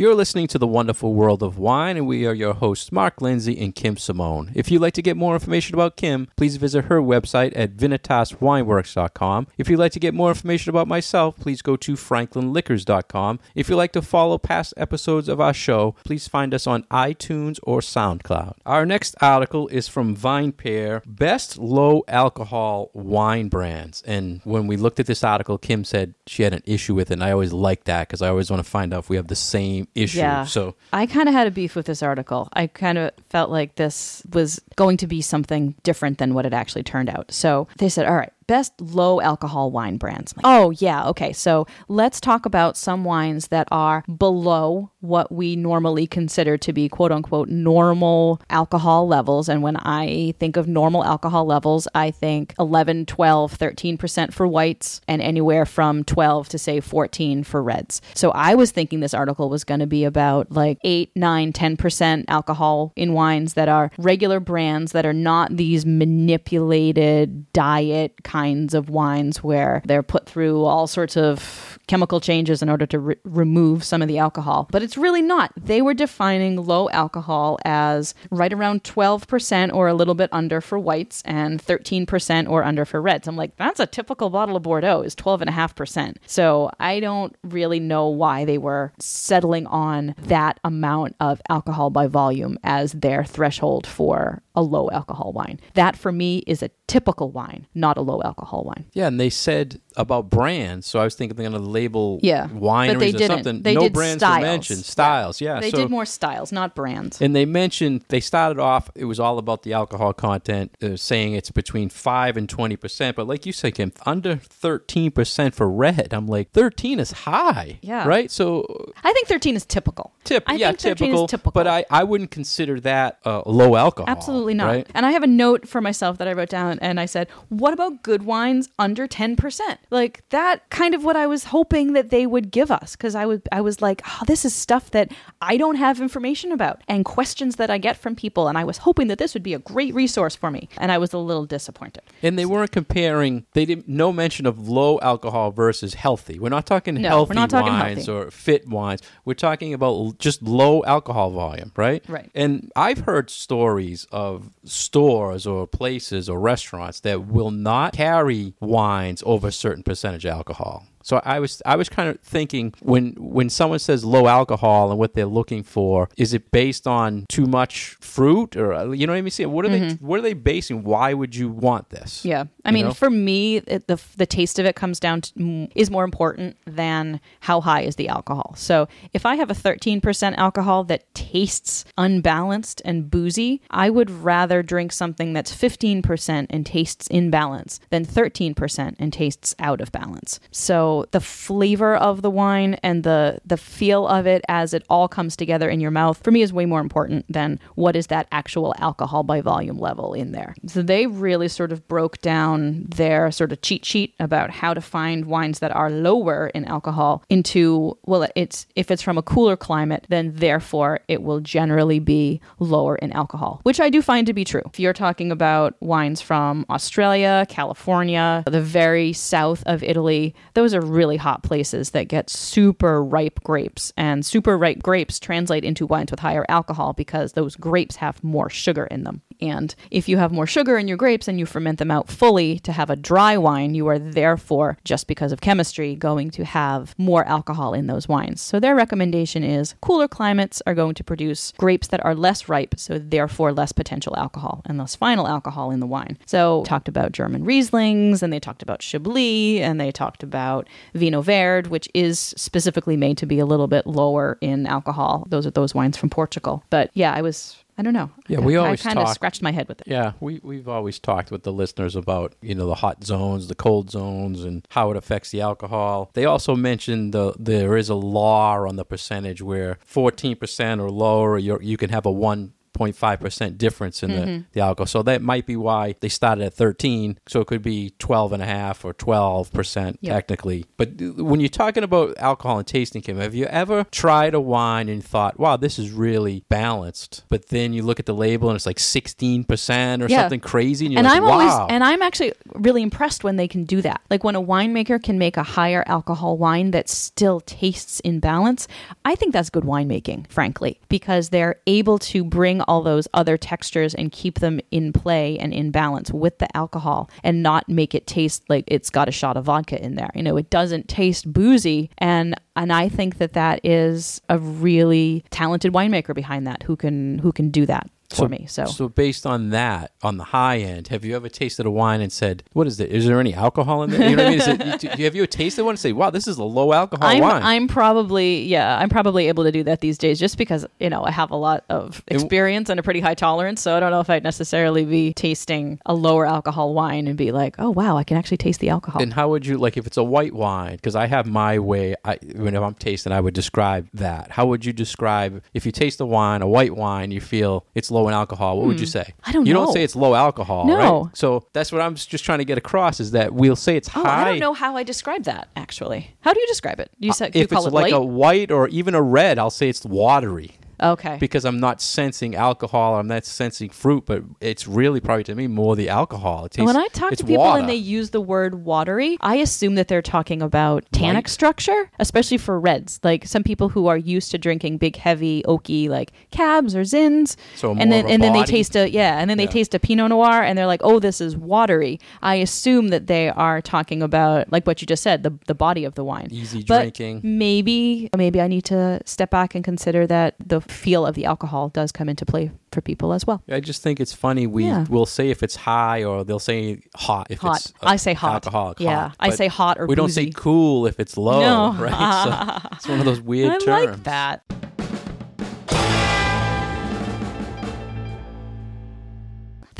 You're 0.00 0.14
listening 0.14 0.46
to 0.46 0.58
The 0.58 0.66
Wonderful 0.66 1.12
World 1.12 1.42
of 1.42 1.58
Wine, 1.58 1.98
and 1.98 2.06
we 2.06 2.26
are 2.26 2.32
your 2.32 2.54
hosts, 2.54 2.90
Mark 2.90 3.20
Lindsay 3.20 3.62
and 3.62 3.74
Kim 3.74 3.98
Simone. 3.98 4.50
If 4.54 4.70
you'd 4.70 4.80
like 4.80 4.94
to 4.94 5.02
get 5.02 5.14
more 5.14 5.34
information 5.34 5.74
about 5.74 5.98
Kim, 5.98 6.26
please 6.38 6.56
visit 6.56 6.86
her 6.86 7.02
website 7.02 7.52
at 7.54 7.76
vinitaswineworks.com. 7.76 9.48
If 9.58 9.68
you'd 9.68 9.78
like 9.78 9.92
to 9.92 10.00
get 10.00 10.14
more 10.14 10.30
information 10.30 10.70
about 10.70 10.88
myself, 10.88 11.36
please 11.38 11.60
go 11.60 11.76
to 11.76 11.96
franklinliquors.com. 11.96 13.40
If 13.54 13.68
you'd 13.68 13.76
like 13.76 13.92
to 13.92 14.00
follow 14.00 14.38
past 14.38 14.72
episodes 14.78 15.28
of 15.28 15.38
our 15.38 15.52
show, 15.52 15.94
please 16.02 16.26
find 16.26 16.54
us 16.54 16.66
on 16.66 16.84
iTunes 16.84 17.60
or 17.62 17.80
SoundCloud. 17.80 18.54
Our 18.64 18.86
next 18.86 19.16
article 19.20 19.68
is 19.68 19.86
from 19.86 20.16
VinePair, 20.16 21.02
Best 21.04 21.58
Low 21.58 22.04
Alcohol 22.08 22.90
Wine 22.94 23.48
Brands. 23.48 24.02
And 24.06 24.40
when 24.44 24.66
we 24.66 24.78
looked 24.78 24.98
at 24.98 25.04
this 25.04 25.22
article, 25.22 25.58
Kim 25.58 25.84
said 25.84 26.14
she 26.26 26.42
had 26.42 26.54
an 26.54 26.62
issue 26.64 26.94
with 26.94 27.10
it, 27.10 27.12
and 27.12 27.22
I 27.22 27.32
always 27.32 27.52
like 27.52 27.84
that 27.84 28.08
because 28.08 28.22
I 28.22 28.30
always 28.30 28.50
want 28.50 28.64
to 28.64 28.70
find 28.70 28.94
out 28.94 29.00
if 29.00 29.10
we 29.10 29.16
have 29.16 29.28
the 29.28 29.36
same 29.36 29.88
issue. 29.94 30.18
Yeah. 30.18 30.44
So 30.44 30.74
I 30.92 31.06
kind 31.06 31.28
of 31.28 31.34
had 31.34 31.46
a 31.46 31.50
beef 31.50 31.74
with 31.74 31.86
this 31.86 32.02
article. 32.02 32.48
I 32.52 32.66
kind 32.66 32.98
of 32.98 33.10
felt 33.28 33.50
like 33.50 33.76
this 33.76 34.22
was 34.32 34.60
going 34.76 34.96
to 34.98 35.06
be 35.06 35.20
something 35.20 35.74
different 35.82 36.18
than 36.18 36.34
what 36.34 36.46
it 36.46 36.52
actually 36.52 36.82
turned 36.82 37.08
out. 37.08 37.32
So 37.32 37.68
they 37.78 37.88
said, 37.88 38.06
all 38.06 38.16
right, 38.16 38.32
best 38.50 38.80
low 38.80 39.20
alcohol 39.20 39.70
wine 39.70 39.96
brands. 39.96 40.36
Like, 40.36 40.44
oh, 40.44 40.72
yeah, 40.72 41.06
okay. 41.06 41.32
So 41.32 41.68
let's 41.86 42.20
talk 42.20 42.46
about 42.46 42.76
some 42.76 43.04
wines 43.04 43.46
that 43.48 43.68
are 43.70 44.02
below 44.02 44.90
what 44.98 45.30
we 45.30 45.54
normally 45.54 46.08
consider 46.08 46.58
to 46.58 46.72
be 46.72 46.88
quote 46.88 47.12
unquote 47.12 47.48
normal 47.48 48.40
alcohol 48.50 49.06
levels. 49.06 49.48
And 49.48 49.62
when 49.62 49.76
I 49.76 50.34
think 50.40 50.56
of 50.56 50.66
normal 50.66 51.04
alcohol 51.04 51.46
levels, 51.46 51.86
I 51.94 52.10
think 52.10 52.54
11, 52.58 53.06
12, 53.06 53.56
13% 53.56 54.32
for 54.32 54.48
whites 54.48 55.00
and 55.06 55.22
anywhere 55.22 55.64
from 55.64 56.02
12 56.02 56.48
to 56.48 56.58
say 56.58 56.80
14 56.80 57.44
for 57.44 57.62
reds. 57.62 58.02
So 58.14 58.32
I 58.32 58.56
was 58.56 58.72
thinking 58.72 58.98
this 58.98 59.14
article 59.14 59.48
was 59.48 59.62
going 59.62 59.78
to 59.78 59.86
be 59.86 60.02
about 60.02 60.50
like 60.50 60.78
8, 60.82 61.12
9, 61.14 61.52
10% 61.52 62.24
alcohol 62.26 62.92
in 62.96 63.12
wines 63.12 63.54
that 63.54 63.68
are 63.68 63.92
regular 63.96 64.40
brands 64.40 64.90
that 64.90 65.06
are 65.06 65.12
not 65.12 65.56
these 65.56 65.86
manipulated 65.86 67.52
diet 67.52 68.24
kinds 68.40 68.74
of 68.74 68.88
wines 68.88 69.42
where 69.42 69.82
they're 69.84 70.02
put 70.02 70.26
through 70.26 70.64
all 70.64 70.86
sorts 70.86 71.16
of 71.16 71.78
chemical 71.86 72.20
changes 72.20 72.62
in 72.62 72.70
order 72.70 72.86
to 72.86 72.98
re- 72.98 73.16
remove 73.24 73.84
some 73.84 74.00
of 74.00 74.08
the 74.08 74.18
alcohol. 74.18 74.68
But 74.70 74.82
it's 74.82 74.96
really 74.96 75.22
not. 75.22 75.52
They 75.56 75.82
were 75.82 75.92
defining 75.92 76.56
low 76.56 76.88
alcohol 76.90 77.58
as 77.64 78.14
right 78.30 78.52
around 78.52 78.84
12% 78.84 79.74
or 79.74 79.88
a 79.88 79.94
little 79.94 80.14
bit 80.14 80.30
under 80.32 80.60
for 80.60 80.78
whites 80.78 81.22
and 81.24 81.62
13% 81.62 82.48
or 82.48 82.64
under 82.64 82.84
for 82.84 83.02
reds. 83.02 83.28
I'm 83.28 83.36
like, 83.36 83.56
that's 83.56 83.80
a 83.80 83.86
typical 83.86 84.30
bottle 84.30 84.56
of 84.56 84.62
Bordeaux 84.62 85.02
is 85.02 85.14
12.5%. 85.16 86.16
So 86.26 86.70
I 86.78 87.00
don't 87.00 87.36
really 87.42 87.80
know 87.80 88.08
why 88.08 88.44
they 88.44 88.58
were 88.58 88.92
settling 88.98 89.66
on 89.66 90.14
that 90.18 90.60
amount 90.64 91.16
of 91.20 91.42
alcohol 91.50 91.90
by 91.90 92.06
volume 92.06 92.56
as 92.62 92.92
their 92.92 93.24
threshold 93.24 93.86
for 93.86 94.42
a 94.60 94.62
low 94.62 94.88
alcohol 94.90 95.32
wine. 95.32 95.58
That 95.74 95.96
for 95.96 96.12
me 96.12 96.38
is 96.46 96.62
a 96.62 96.70
typical 96.86 97.30
wine, 97.30 97.66
not 97.74 97.96
a 97.96 98.00
low 98.00 98.20
alcohol 98.22 98.64
wine. 98.64 98.84
Yeah, 98.92 99.06
and 99.06 99.18
they 99.18 99.30
said 99.30 99.80
about 99.96 100.30
brands, 100.30 100.86
so 100.86 100.98
I 101.00 101.04
was 101.04 101.14
thinking 101.14 101.36
they're 101.36 101.48
going 101.48 101.60
to 101.62 101.68
label 101.68 102.20
Yeah, 102.22 102.48
wineries 102.48 102.92
but 102.92 102.98
they 103.00 103.08
or 103.08 103.12
didn't. 103.12 103.28
something. 103.28 103.62
They 103.62 103.74
no 103.74 103.80
did 103.82 103.92
brands 103.92 104.22
styles. 104.22 104.42
mentioned. 104.42 104.84
Styles, 104.84 105.40
yeah. 105.40 105.60
They 105.60 105.70
so, 105.70 105.78
did 105.78 105.90
more 105.90 106.04
styles, 106.06 106.52
not 106.52 106.74
brands. 106.74 107.20
And 107.20 107.34
they 107.34 107.44
mentioned 107.44 108.04
they 108.08 108.20
started 108.20 108.60
off. 108.60 108.90
It 108.94 109.06
was 109.06 109.18
all 109.18 109.38
about 109.38 109.62
the 109.62 109.72
alcohol 109.72 110.12
content, 110.12 110.76
uh, 110.82 110.96
saying 110.96 111.34
it's 111.34 111.50
between 111.50 111.88
five 111.88 112.36
and 112.36 112.48
twenty 112.48 112.76
percent. 112.76 113.16
But 113.16 113.26
like 113.26 113.46
you 113.46 113.52
said, 113.52 113.74
Kim, 113.74 113.92
under 114.06 114.36
thirteen 114.36 115.10
percent 115.10 115.54
for 115.54 115.70
red. 115.70 116.08
I'm 116.12 116.26
like 116.26 116.52
thirteen 116.52 117.00
is 117.00 117.12
high. 117.12 117.78
Yeah. 117.82 118.06
Right. 118.06 118.30
So 118.30 118.92
I 119.02 119.12
think 119.12 119.28
13 119.28 119.56
is 119.56 119.64
typical. 119.64 120.12
tip, 120.24 120.44
I 120.46 120.54
yeah, 120.54 120.68
think 120.68 120.78
typical, 120.78 121.24
is 121.24 121.30
typical. 121.30 121.52
But 121.52 121.66
I, 121.66 121.84
I 121.90 122.04
wouldn't 122.04 122.30
consider 122.30 122.80
that 122.80 123.18
uh, 123.24 123.42
low 123.46 123.76
alcohol. 123.76 124.08
Absolutely 124.08 124.49
not. 124.54 124.66
Right? 124.66 124.86
And 124.94 125.06
I 125.06 125.12
have 125.12 125.22
a 125.22 125.26
note 125.26 125.68
for 125.68 125.80
myself 125.80 126.18
that 126.18 126.28
I 126.28 126.32
wrote 126.32 126.48
down 126.48 126.78
and 126.80 126.98
I 127.00 127.06
said, 127.06 127.28
What 127.48 127.72
about 127.72 128.02
good 128.02 128.22
wines 128.24 128.68
under 128.78 129.06
10%? 129.06 129.60
Like 129.90 130.28
that 130.30 130.68
kind 130.70 130.94
of 130.94 131.04
what 131.04 131.16
I 131.16 131.26
was 131.26 131.44
hoping 131.44 131.92
that 131.94 132.10
they 132.10 132.26
would 132.26 132.50
give 132.50 132.70
us. 132.70 132.96
Cause 132.96 133.14
I 133.14 133.26
was 133.26 133.40
I 133.52 133.60
was 133.60 133.80
like, 133.82 134.02
oh, 134.06 134.24
this 134.26 134.44
is 134.44 134.54
stuff 134.54 134.90
that 134.92 135.12
I 135.40 135.56
don't 135.56 135.76
have 135.76 136.00
information 136.00 136.52
about 136.52 136.82
and 136.88 137.04
questions 137.04 137.56
that 137.56 137.70
I 137.70 137.78
get 137.78 137.96
from 137.96 138.14
people. 138.14 138.48
And 138.48 138.56
I 138.58 138.64
was 138.64 138.78
hoping 138.78 139.08
that 139.08 139.18
this 139.18 139.34
would 139.34 139.42
be 139.42 139.54
a 139.54 139.58
great 139.58 139.94
resource 139.94 140.36
for 140.36 140.50
me. 140.50 140.68
And 140.78 140.92
I 140.92 140.98
was 140.98 141.12
a 141.12 141.18
little 141.18 141.46
disappointed. 141.46 142.02
And 142.22 142.38
they 142.38 142.46
weren't 142.46 142.72
comparing. 142.72 143.46
They 143.52 143.64
didn't. 143.64 143.88
No 143.88 144.12
mention 144.12 144.46
of 144.46 144.68
low 144.68 144.98
alcohol 145.00 145.50
versus 145.50 145.94
healthy. 145.94 146.38
We're 146.38 146.48
not 146.48 146.66
talking 146.66 146.94
No, 146.94 147.08
healthy 147.08 147.34
not 147.34 147.50
talking 147.50 147.72
wines 147.72 148.06
healthy. 148.06 148.26
or 148.26 148.30
fit 148.30 148.68
wines. 148.68 149.02
We're 149.24 149.34
talking 149.34 149.74
about 149.74 150.18
just 150.18 150.42
low 150.42 150.82
alcohol 150.84 151.30
volume, 151.30 151.72
right? 151.76 152.04
Right. 152.08 152.30
And 152.34 152.70
I've 152.76 153.00
heard 153.00 153.30
stories 153.30 154.06
of 154.12 154.29
stores 154.64 155.46
or 155.46 155.66
places 155.66 156.28
or 156.28 156.38
restaurants 156.38 157.00
that 157.00 157.26
will 157.26 157.50
not 157.50 157.92
carry 157.92 158.54
wines 158.60 159.22
over 159.26 159.48
a 159.48 159.52
certain 159.52 159.82
percentage 159.82 160.24
of 160.24 160.32
alcohol. 160.32 160.86
So 161.02 161.20
I 161.24 161.38
was 161.40 161.62
I 161.64 161.76
was 161.76 161.88
kind 161.88 162.08
of 162.08 162.20
thinking 162.20 162.74
when 162.80 163.14
when 163.18 163.48
someone 163.50 163.78
says 163.78 164.04
low 164.04 164.26
alcohol 164.26 164.90
and 164.90 164.98
what 164.98 165.14
they're 165.14 165.26
looking 165.26 165.62
for, 165.62 166.08
is 166.16 166.34
it 166.34 166.50
based 166.50 166.86
on 166.86 167.26
too 167.28 167.46
much 167.46 167.96
fruit 168.00 168.56
or 168.56 168.72
uh, 168.74 168.90
you 168.90 169.06
know 169.06 169.12
what 169.12 169.18
I 169.18 169.22
mean? 169.22 169.30
See, 169.30 169.46
What 169.46 169.64
are 169.64 169.68
they 169.68 169.90
what 169.94 170.18
are 170.18 170.22
they 170.22 170.34
basing? 170.34 170.84
Why 170.84 171.14
would 171.14 171.34
you 171.34 171.48
want 171.48 171.90
this? 171.90 172.18
Mm-hmm. 172.20 172.28
Yeah, 172.28 172.44
I 172.64 172.68
You 172.70 172.74
mean, 172.74 172.86
know? 172.86 172.92
for 172.94 173.10
me, 173.10 173.56
it, 173.58 173.86
the 173.86 174.00
the 174.16 174.26
taste 174.26 174.58
of 174.58 174.66
it 174.66 174.76
comes 174.76 175.00
down 175.00 175.22
to 175.22 175.68
is 175.74 175.90
more 175.90 176.04
important 176.04 176.56
than 176.66 177.20
how 177.40 177.60
high 177.60 177.82
is 177.82 177.96
the 177.96 178.08
alcohol. 178.08 178.54
So 178.56 178.88
if 179.12 179.24
I 179.24 179.36
have 179.36 179.50
a 179.50 179.54
thirteen 179.54 180.00
percent 180.00 180.36
alcohol 180.38 180.84
that 180.84 181.12
tastes 181.14 181.84
unbalanced 181.96 182.82
and 182.84 183.10
boozy, 183.10 183.62
I 183.70 183.90
would 183.90 184.10
rather 184.10 184.62
drink 184.62 184.92
something 184.92 185.32
that's 185.32 185.52
fifteen 185.52 186.02
percent 186.02 186.50
and 186.50 186.66
tastes 186.66 187.06
in 187.06 187.30
balance 187.30 187.80
than 187.90 188.04
thirteen 188.04 188.54
percent 188.54 188.96
and 188.98 189.12
tastes 189.12 189.54
out 189.58 189.80
of 189.80 189.90
balance. 189.92 190.40
So 190.50 190.99
the 191.10 191.20
flavor 191.20 191.96
of 191.96 192.22
the 192.22 192.30
wine 192.30 192.74
and 192.82 193.04
the 193.04 193.40
the 193.44 193.56
feel 193.56 194.06
of 194.06 194.26
it 194.26 194.42
as 194.48 194.74
it 194.74 194.84
all 194.88 195.08
comes 195.08 195.36
together 195.36 195.68
in 195.68 195.80
your 195.80 195.90
mouth 195.90 196.20
for 196.22 196.30
me 196.30 196.42
is 196.42 196.52
way 196.52 196.66
more 196.66 196.80
important 196.80 197.24
than 197.28 197.58
what 197.74 197.96
is 197.96 198.08
that 198.08 198.26
actual 198.32 198.74
alcohol 198.78 199.22
by 199.22 199.40
volume 199.40 199.78
level 199.78 200.14
in 200.14 200.32
there. 200.32 200.54
So 200.66 200.82
they 200.82 201.06
really 201.06 201.48
sort 201.48 201.72
of 201.72 201.86
broke 201.88 202.20
down 202.20 202.84
their 202.88 203.30
sort 203.30 203.52
of 203.52 203.60
cheat 203.62 203.84
sheet 203.84 204.14
about 204.18 204.50
how 204.50 204.74
to 204.74 204.80
find 204.80 205.26
wines 205.26 205.58
that 205.60 205.74
are 205.74 205.90
lower 205.90 206.48
in 206.48 206.64
alcohol 206.64 207.22
into 207.28 207.96
well 208.06 208.26
it's 208.34 208.66
if 208.76 208.90
it's 208.90 209.02
from 209.02 209.18
a 209.18 209.22
cooler 209.22 209.56
climate 209.56 210.06
then 210.08 210.32
therefore 210.34 211.00
it 211.08 211.22
will 211.22 211.40
generally 211.40 211.98
be 211.98 212.40
lower 212.58 212.96
in 212.96 213.12
alcohol, 213.12 213.60
which 213.62 213.80
I 213.80 213.90
do 213.90 214.02
find 214.02 214.26
to 214.26 214.32
be 214.32 214.44
true. 214.44 214.62
If 214.66 214.80
you're 214.80 214.92
talking 214.92 215.30
about 215.32 215.74
wines 215.80 216.20
from 216.20 216.64
Australia, 216.70 217.46
California, 217.48 218.44
the 218.46 218.60
very 218.60 219.12
south 219.12 219.62
of 219.66 219.82
Italy, 219.82 220.34
those 220.54 220.74
are 220.74 220.79
really 220.80 221.16
hot 221.16 221.42
places 221.42 221.90
that 221.90 222.08
get 222.08 222.30
super 222.30 223.02
ripe 223.04 223.40
grapes 223.42 223.92
and 223.96 224.24
super 224.24 224.56
ripe 224.56 224.82
grapes 224.82 225.18
translate 225.18 225.64
into 225.64 225.86
wines 225.86 226.10
with 226.10 226.20
higher 226.20 226.44
alcohol 226.48 226.92
because 226.92 227.32
those 227.32 227.56
grapes 227.56 227.96
have 227.96 228.22
more 228.22 228.50
sugar 228.50 228.84
in 228.84 229.04
them. 229.04 229.22
And 229.40 229.74
if 229.90 230.08
you 230.08 230.18
have 230.18 230.32
more 230.32 230.46
sugar 230.46 230.78
in 230.78 230.88
your 230.88 230.96
grapes 230.96 231.28
and 231.28 231.38
you 231.38 231.46
ferment 231.46 231.78
them 231.78 231.90
out 231.90 232.08
fully 232.08 232.58
to 232.60 232.72
have 232.72 232.90
a 232.90 232.96
dry 232.96 233.36
wine, 233.36 233.74
you 233.74 233.86
are 233.86 233.98
therefore, 233.98 234.78
just 234.84 235.06
because 235.06 235.32
of 235.32 235.40
chemistry, 235.40 235.94
going 235.94 236.30
to 236.32 236.44
have 236.44 236.94
more 236.98 237.24
alcohol 237.26 237.74
in 237.74 237.86
those 237.86 238.08
wines. 238.08 238.40
So 238.40 238.60
their 238.60 238.74
recommendation 238.74 239.42
is 239.42 239.74
cooler 239.80 240.08
climates 240.08 240.62
are 240.66 240.74
going 240.74 240.94
to 240.94 241.04
produce 241.04 241.52
grapes 241.58 241.88
that 241.88 242.04
are 242.04 242.14
less 242.14 242.48
ripe, 242.48 242.74
so 242.78 242.98
therefore 242.98 243.52
less 243.52 243.72
potential 243.72 244.16
alcohol 244.16 244.62
and 244.64 244.78
less 244.78 244.96
final 244.96 245.26
alcohol 245.26 245.70
in 245.70 245.80
the 245.80 245.86
wine. 245.86 246.18
So 246.26 246.64
talked 246.66 246.88
about 246.88 247.12
German 247.12 247.44
Rieslings 247.44 248.22
and 248.22 248.32
they 248.32 248.40
talked 248.40 248.62
about 248.62 248.82
Chablis 248.82 249.60
and 249.60 249.80
they 249.80 249.90
talked 249.90 250.22
about 250.22 250.68
Vinho 250.94 251.22
Verde, 251.22 251.68
which 251.68 251.88
is 251.94 252.34
specifically 252.36 252.96
made 252.96 253.18
to 253.18 253.26
be 253.26 253.38
a 253.38 253.46
little 253.46 253.66
bit 253.66 253.86
lower 253.86 254.38
in 254.40 254.66
alcohol. 254.66 255.26
Those 255.28 255.46
are 255.46 255.50
those 255.50 255.74
wines 255.74 255.96
from 255.96 256.10
Portugal. 256.10 256.64
But 256.70 256.90
yeah, 256.94 257.12
I 257.12 257.22
was 257.22 257.56
I 257.80 257.82
don't 257.82 257.94
know. 257.94 258.10
Yeah, 258.28 258.40
we 258.40 258.58
I 258.58 258.64
always 258.66 258.82
kind 258.82 258.98
of 258.98 259.08
scratched 259.08 259.40
my 259.40 259.52
head 259.52 259.66
with 259.66 259.80
it. 259.80 259.86
Yeah, 259.86 260.12
we 260.20 260.38
we've 260.42 260.68
always 260.68 260.98
talked 260.98 261.30
with 261.30 261.44
the 261.44 261.52
listeners 261.52 261.96
about 261.96 262.34
you 262.42 262.54
know 262.54 262.66
the 262.66 262.74
hot 262.74 263.02
zones, 263.04 263.48
the 263.48 263.54
cold 263.54 263.90
zones, 263.90 264.44
and 264.44 264.68
how 264.68 264.90
it 264.90 264.98
affects 264.98 265.30
the 265.30 265.40
alcohol. 265.40 266.10
They 266.12 266.26
also 266.26 266.54
mentioned 266.54 267.14
the 267.14 267.32
there 267.38 267.78
is 267.78 267.88
a 267.88 267.94
law 267.94 268.68
on 268.68 268.76
the 268.76 268.84
percentage 268.84 269.40
where 269.40 269.78
fourteen 269.82 270.36
percent 270.36 270.78
or 270.78 270.90
lower, 270.90 271.38
you 271.38 271.58
you 271.62 271.78
can 271.78 271.88
have 271.88 272.04
a 272.04 272.12
one. 272.12 272.52
0.5% 272.80 273.58
difference 273.58 274.02
in 274.02 274.10
Mm-hmm. 274.10 274.24
the, 274.24 274.44
the 274.54 274.60
alcohol. 274.60 274.86
So 274.86 275.02
that 275.02 275.22
might 275.22 275.46
be 275.46 275.56
why 275.56 275.94
they 276.00 276.08
started 276.08 276.44
at 276.44 276.54
13. 276.54 277.18
So 277.28 277.40
it 277.40 277.46
could 277.46 277.62
be 277.62 277.90
12 277.98 278.32
and 278.32 278.42
a 278.42 278.46
half 278.46 278.84
or 278.84 278.92
12% 278.94 279.96
Yeah. 280.00 280.14
technically. 280.14 280.64
But 280.76 281.00
when 281.00 281.40
you're 281.40 281.48
talking 281.48 281.84
about 281.84 282.16
alcohol 282.18 282.58
and 282.58 282.66
tasting, 282.66 283.02
Kim, 283.02 283.18
have 283.18 283.34
you 283.34 283.44
ever 283.46 283.84
tried 283.92 284.34
a 284.34 284.40
wine 284.40 284.88
and 284.88 285.04
thought, 285.04 285.38
wow, 285.38 285.56
this 285.56 285.78
is 285.78 285.90
really 285.92 286.44
balanced? 286.48 287.24
But 287.28 287.48
then 287.48 287.72
you 287.72 287.82
look 287.82 288.00
at 288.00 288.06
the 288.06 288.14
label 288.14 288.48
and 288.48 288.56
it's 288.56 288.66
like 288.66 288.78
16% 288.78 290.02
or 290.02 290.08
Yeah. 290.08 290.22
something 290.22 290.40
crazy. 290.40 290.86
And 290.86 290.92
you're 290.92 290.98
and 291.00 291.06
like, 291.08 291.16
I'm 291.16 291.22
wow. 291.24 291.30
always 291.32 291.70
and 291.72 291.84
I'm 291.84 292.02
actually 292.02 292.32
really 292.54 292.82
impressed 292.82 293.24
when 293.24 293.36
they 293.36 293.48
can 293.48 293.64
do 293.64 293.82
that. 293.82 294.00
Like 294.10 294.24
when 294.24 294.34
a 294.36 294.42
winemaker 294.42 295.02
can 295.02 295.18
make 295.18 295.36
a 295.36 295.42
higher 295.42 295.84
alcohol 295.86 296.38
wine 296.38 296.70
that 296.72 296.88
still 296.88 297.40
tastes 297.40 298.00
in 298.00 298.20
balance. 298.20 298.66
I 299.04 299.14
think 299.14 299.32
that's 299.32 299.50
good 299.50 299.64
winemaking, 299.64 300.30
frankly, 300.30 300.80
because 300.88 301.28
they're 301.30 301.56
able 301.66 301.98
to 301.98 302.24
bring 302.24 302.62
all 302.70 302.82
those 302.82 303.08
other 303.12 303.36
textures 303.36 303.96
and 303.96 304.12
keep 304.12 304.38
them 304.38 304.60
in 304.70 304.92
play 304.92 305.36
and 305.40 305.52
in 305.52 305.72
balance 305.72 306.12
with 306.12 306.38
the 306.38 306.56
alcohol 306.56 307.10
and 307.24 307.42
not 307.42 307.68
make 307.68 307.96
it 307.96 308.06
taste 308.06 308.44
like 308.48 308.62
it's 308.68 308.90
got 308.90 309.08
a 309.08 309.12
shot 309.12 309.36
of 309.36 309.46
vodka 309.46 309.84
in 309.84 309.96
there. 309.96 310.08
You 310.14 310.22
know, 310.22 310.36
it 310.36 310.50
doesn't 310.50 310.86
taste 310.86 311.30
boozy 311.32 311.90
and 311.98 312.40
and 312.54 312.72
I 312.72 312.88
think 312.88 313.18
that 313.18 313.32
that 313.32 313.60
is 313.64 314.20
a 314.28 314.38
really 314.38 315.24
talented 315.30 315.72
winemaker 315.72 316.14
behind 316.14 316.46
that 316.46 316.62
who 316.62 316.76
can 316.76 317.18
who 317.18 317.32
can 317.32 317.50
do 317.50 317.66
that. 317.66 317.90
For 318.10 318.28
me. 318.28 318.46
So, 318.48 318.64
So 318.66 318.88
based 318.88 319.24
on 319.26 319.50
that, 319.50 319.92
on 320.02 320.16
the 320.16 320.24
high 320.24 320.58
end, 320.58 320.88
have 320.88 321.04
you 321.04 321.14
ever 321.16 321.28
tasted 321.28 321.64
a 321.66 321.70
wine 321.70 322.00
and 322.00 322.12
said, 322.12 322.42
"What 322.52 322.66
is 322.66 322.80
it? 322.80 322.90
Is 322.90 323.06
there 323.06 323.20
any 323.20 323.34
alcohol 323.34 323.82
in 323.84 323.90
there?" 323.90 324.08
You 324.10 324.16
know 324.16 324.24
what 324.24 324.28
I 324.28 324.30
mean? 324.30 324.40
Is 324.40 324.48
it, 324.48 324.80
do- 324.80 325.02
have 325.04 325.14
you 325.14 325.22
ever 325.22 325.26
tasted 325.26 325.64
one 325.64 325.72
and 325.72 325.78
say, 325.78 325.92
"Wow, 325.92 326.10
this 326.10 326.26
is 326.26 326.36
a 326.38 326.44
low 326.44 326.72
alcohol 326.72 327.08
I'm 327.08 327.20
wine"? 327.20 327.42
I'm 327.42 327.68
probably 327.68 328.42
yeah 328.44 328.78
I'm 328.78 328.88
probably 328.88 329.28
able 329.28 329.44
to 329.44 329.52
do 329.52 329.62
that 329.64 329.80
these 329.80 329.96
days 329.98 330.18
just 330.18 330.36
because 330.38 330.66
you 330.80 330.90
know 330.90 331.04
I 331.04 331.10
have 331.10 331.30
a 331.30 331.36
lot 331.36 331.64
of 331.68 332.02
experience 332.08 332.68
and 332.68 332.78
a 332.80 332.82
pretty 332.82 333.00
high 333.00 333.14
tolerance. 333.14 333.60
So 333.60 333.76
I 333.76 333.80
don't 333.80 333.90
know 333.90 334.00
if 334.00 334.10
I'd 334.10 334.24
necessarily 334.24 334.84
be 334.84 335.12
tasting 335.14 335.78
a 335.86 335.94
lower 335.94 336.26
alcohol 336.26 336.74
wine 336.74 337.06
and 337.06 337.16
be 337.16 337.30
like, 337.32 337.54
oh 337.58 337.70
wow, 337.70 337.96
I 337.96 338.04
can 338.04 338.16
actually 338.16 338.36
taste 338.38 338.60
the 338.60 338.68
alcohol. 338.70 339.00
and 339.02 339.12
how 339.12 339.28
would 339.28 339.46
you 339.46 339.56
like 339.58 339.76
if 339.76 339.86
it's 339.86 339.96
a 339.96 340.04
white 340.04 340.34
wine? 340.34 340.76
Because 340.76 340.96
I 340.96 341.06
have 341.06 341.26
my 341.26 341.58
way. 341.58 341.94
I 342.04 342.18
when 342.34 342.54
I'm 342.56 342.74
tasting, 342.74 343.12
I 343.12 343.20
would 343.20 343.34
describe 343.34 343.88
that. 343.94 344.30
How 344.32 344.46
would 344.46 344.64
you 344.64 344.72
describe 344.72 345.42
if 345.54 345.64
you 345.64 345.72
taste 345.72 346.00
a 346.00 346.06
wine, 346.06 346.42
a 346.42 346.48
white 346.48 346.74
wine, 346.76 347.10
you 347.10 347.20
feel 347.20 347.64
it's 347.74 347.90
low 347.90 347.99
in 348.08 348.14
alcohol? 348.14 348.58
What 348.58 348.66
would 348.68 348.80
you 348.80 348.86
say? 348.86 349.04
Hmm. 349.22 349.28
I 349.30 349.32
don't 349.32 349.46
You 349.46 349.54
know. 349.54 349.64
don't 349.66 349.72
say 349.72 349.82
it's 349.82 349.96
low 349.96 350.14
alcohol, 350.14 350.66
No. 350.66 350.76
right? 351.04 351.16
So 351.16 351.46
that's 351.52 351.72
what 351.72 351.80
I'm 351.80 351.94
just 351.94 352.24
trying 352.24 352.38
to 352.38 352.44
get 352.44 352.58
across 352.58 353.00
is 353.00 353.10
that 353.12 353.32
we'll 353.34 353.56
say 353.56 353.76
it's 353.76 353.88
oh, 353.94 354.02
high. 354.02 354.22
I 354.22 354.24
don't 354.30 354.38
know 354.38 354.52
how 354.54 354.76
I 354.76 354.82
describe 354.82 355.24
that 355.24 355.48
actually. 355.56 356.14
How 356.20 356.32
do 356.32 356.40
you 356.40 356.46
describe 356.46 356.80
it? 356.80 356.90
You 356.98 357.12
said 357.12 357.34
you 357.34 357.40
Uh, 357.40 357.44
if 357.44 357.50
call 357.50 357.58
it's 357.66 357.66
it 357.68 357.74
like 357.74 357.92
light. 357.92 357.92
a 357.94 358.00
white 358.00 358.50
or 358.50 358.68
even 358.68 358.94
a 358.94 359.02
red, 359.02 359.38
I'll 359.38 359.50
say 359.50 359.68
it's 359.68 359.84
watery. 359.84 360.52
Okay. 360.82 361.16
because 361.20 361.44
I'm 361.44 361.60
not 361.60 361.80
sensing 361.80 362.34
alcohol. 362.34 362.96
I'm 362.96 363.06
not 363.06 363.24
sensing 363.24 363.70
fruit, 363.70 364.04
but 364.06 364.22
it's 364.40 364.66
really 364.66 365.00
probably 365.00 365.24
to 365.24 365.34
me 365.34 365.46
more 365.46 365.76
the 365.76 365.88
alcohol. 365.88 366.46
It 366.46 366.52
tastes, 366.52 366.66
when 366.66 366.76
I 366.76 366.86
talk 366.88 367.12
to 367.14 367.24
people 367.24 367.38
water. 367.44 367.60
and 367.60 367.68
they 367.68 367.74
use 367.74 368.10
the 368.10 368.20
word 368.20 368.64
watery, 368.64 369.16
I 369.20 369.36
assume 369.36 369.74
that 369.76 369.88
they're 369.88 370.02
talking 370.02 370.42
about 370.42 370.84
tannic 370.92 371.24
Light. 371.26 371.28
structure, 371.28 371.90
especially 371.98 372.38
for 372.38 372.58
reds. 372.58 373.00
Like 373.02 373.26
some 373.26 373.42
people 373.42 373.68
who 373.70 373.86
are 373.86 373.96
used 373.96 374.30
to 374.32 374.38
drinking 374.38 374.78
big, 374.78 374.96
heavy, 374.96 375.42
oaky, 375.46 375.88
like 375.88 376.12
cabs 376.30 376.74
or 376.74 376.82
zins, 376.82 377.36
So 377.56 377.72
and 377.72 377.90
then 377.92 378.06
and 378.08 378.22
then 378.22 378.32
they 378.32 378.44
taste 378.44 378.76
a 378.76 378.88
yeah, 378.90 379.18
and 379.20 379.28
then 379.30 379.38
they 379.38 379.44
Yeah. 379.44 379.50
taste 379.50 379.74
a 379.74 379.78
Pinot 379.78 380.08
Noir, 380.10 380.42
and 380.42 380.56
they're 380.58 380.66
like, 380.66 380.80
oh, 380.82 380.98
this 381.00 381.20
is 381.20 381.36
watery. 381.36 381.98
I 382.22 382.36
assume 382.36 382.88
that 382.88 383.06
they 383.06 383.28
are 383.28 383.60
talking 383.60 384.02
about 384.02 384.50
like 384.52 384.66
what 384.66 384.80
you 384.80 384.86
just 384.86 385.02
said, 385.02 385.22
the 385.22 385.32
the 385.46 385.54
body 385.54 385.84
of 385.84 385.94
the 385.94 386.04
wine. 386.04 386.28
easy 386.30 386.62
But 386.62 386.80
drinking. 386.94 387.20
maybe 387.22 388.08
maybe 388.16 388.40
I 388.40 388.48
need 388.48 388.64
to 388.66 389.00
step 389.04 389.30
back 389.30 389.54
and 389.54 389.64
consider 389.64 390.06
that 390.06 390.34
the 390.44 390.60
feel 390.70 391.04
of 391.06 391.14
the 391.14 391.24
alcohol 391.26 391.68
does 391.68 391.92
come 391.92 392.08
into 392.08 392.24
play 392.24 392.50
for 392.72 392.80
people 392.80 393.12
as 393.12 393.26
well. 393.26 393.42
I 393.50 393.60
just 393.60 393.82
think 393.82 394.00
it's 394.00 394.12
funny. 394.12 394.46
We 394.46 394.64
Yeah. 394.66 394.84
will 394.88 395.06
say 395.06 395.30
if 395.30 395.42
it's 395.42 395.56
high, 395.56 396.04
or 396.04 396.24
they'll 396.24 396.38
say 396.38 396.80
hot 396.94 397.26
if 397.30 397.40
Hot. 397.40 397.56
it's 397.56 397.72
I 397.82 397.96
say 397.96 398.14
hot. 398.14 398.34
alcoholic. 398.46 398.80
Yeah, 398.80 399.08
hot. 399.08 399.16
I 399.20 399.30
say 399.30 399.48
hot 399.48 399.78
or 399.78 399.86
we 399.86 399.94
don't 399.94 400.10
say 400.10 400.30
cool 400.30 400.86
if 400.86 401.00
it's 401.00 401.16
low, 401.16 401.40
No. 401.40 401.72
right? 401.82 402.60
So 402.62 402.68
it's 402.72 402.88
one 402.88 402.98
of 403.00 403.04
those 403.04 403.20
weird 403.20 403.50
I 403.52 403.58
terms. 403.58 403.86
like 403.90 404.04
that. 404.04 404.42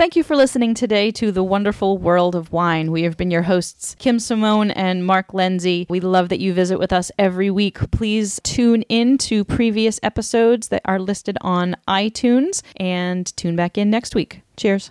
Thank 0.01 0.17
you 0.17 0.23
for 0.23 0.35
listening 0.35 0.73
today 0.73 1.11
to 1.11 1.31
The 1.31 1.45
Wonderful 1.45 1.99
World 1.99 2.35
of 2.35 2.51
Wine. 2.53 2.91
We 2.91 3.03
have 3.03 3.19
been 3.19 3.31
your 3.31 3.43
hosts, 3.43 3.97
Kim 3.99 4.19
Simone 4.19 4.71
and 4.71 5.05
Mark 5.05 5.35
Lindsay. 5.35 5.87
We 5.91 6.01
love 6.01 6.31
that 6.31 6.41
you 6.41 6.55
visit 6.55 6.79
with 6.79 6.91
us 6.91 7.13
every 7.19 7.51
week. 7.51 7.91
Please 7.91 8.41
tune 8.43 8.81
in 8.89 9.19
to 9.19 9.45
previous 9.45 10.01
episodes 10.03 10.69
that 10.69 10.81
are 10.87 10.99
listed 10.99 11.37
on 11.43 11.77
iTunes 11.87 12.63
and 12.77 13.27
tune 13.37 13.57
back 13.57 13.77
in 13.77 13.91
next 13.91 14.15
week. 14.15 14.41
Cheers. 14.57 14.91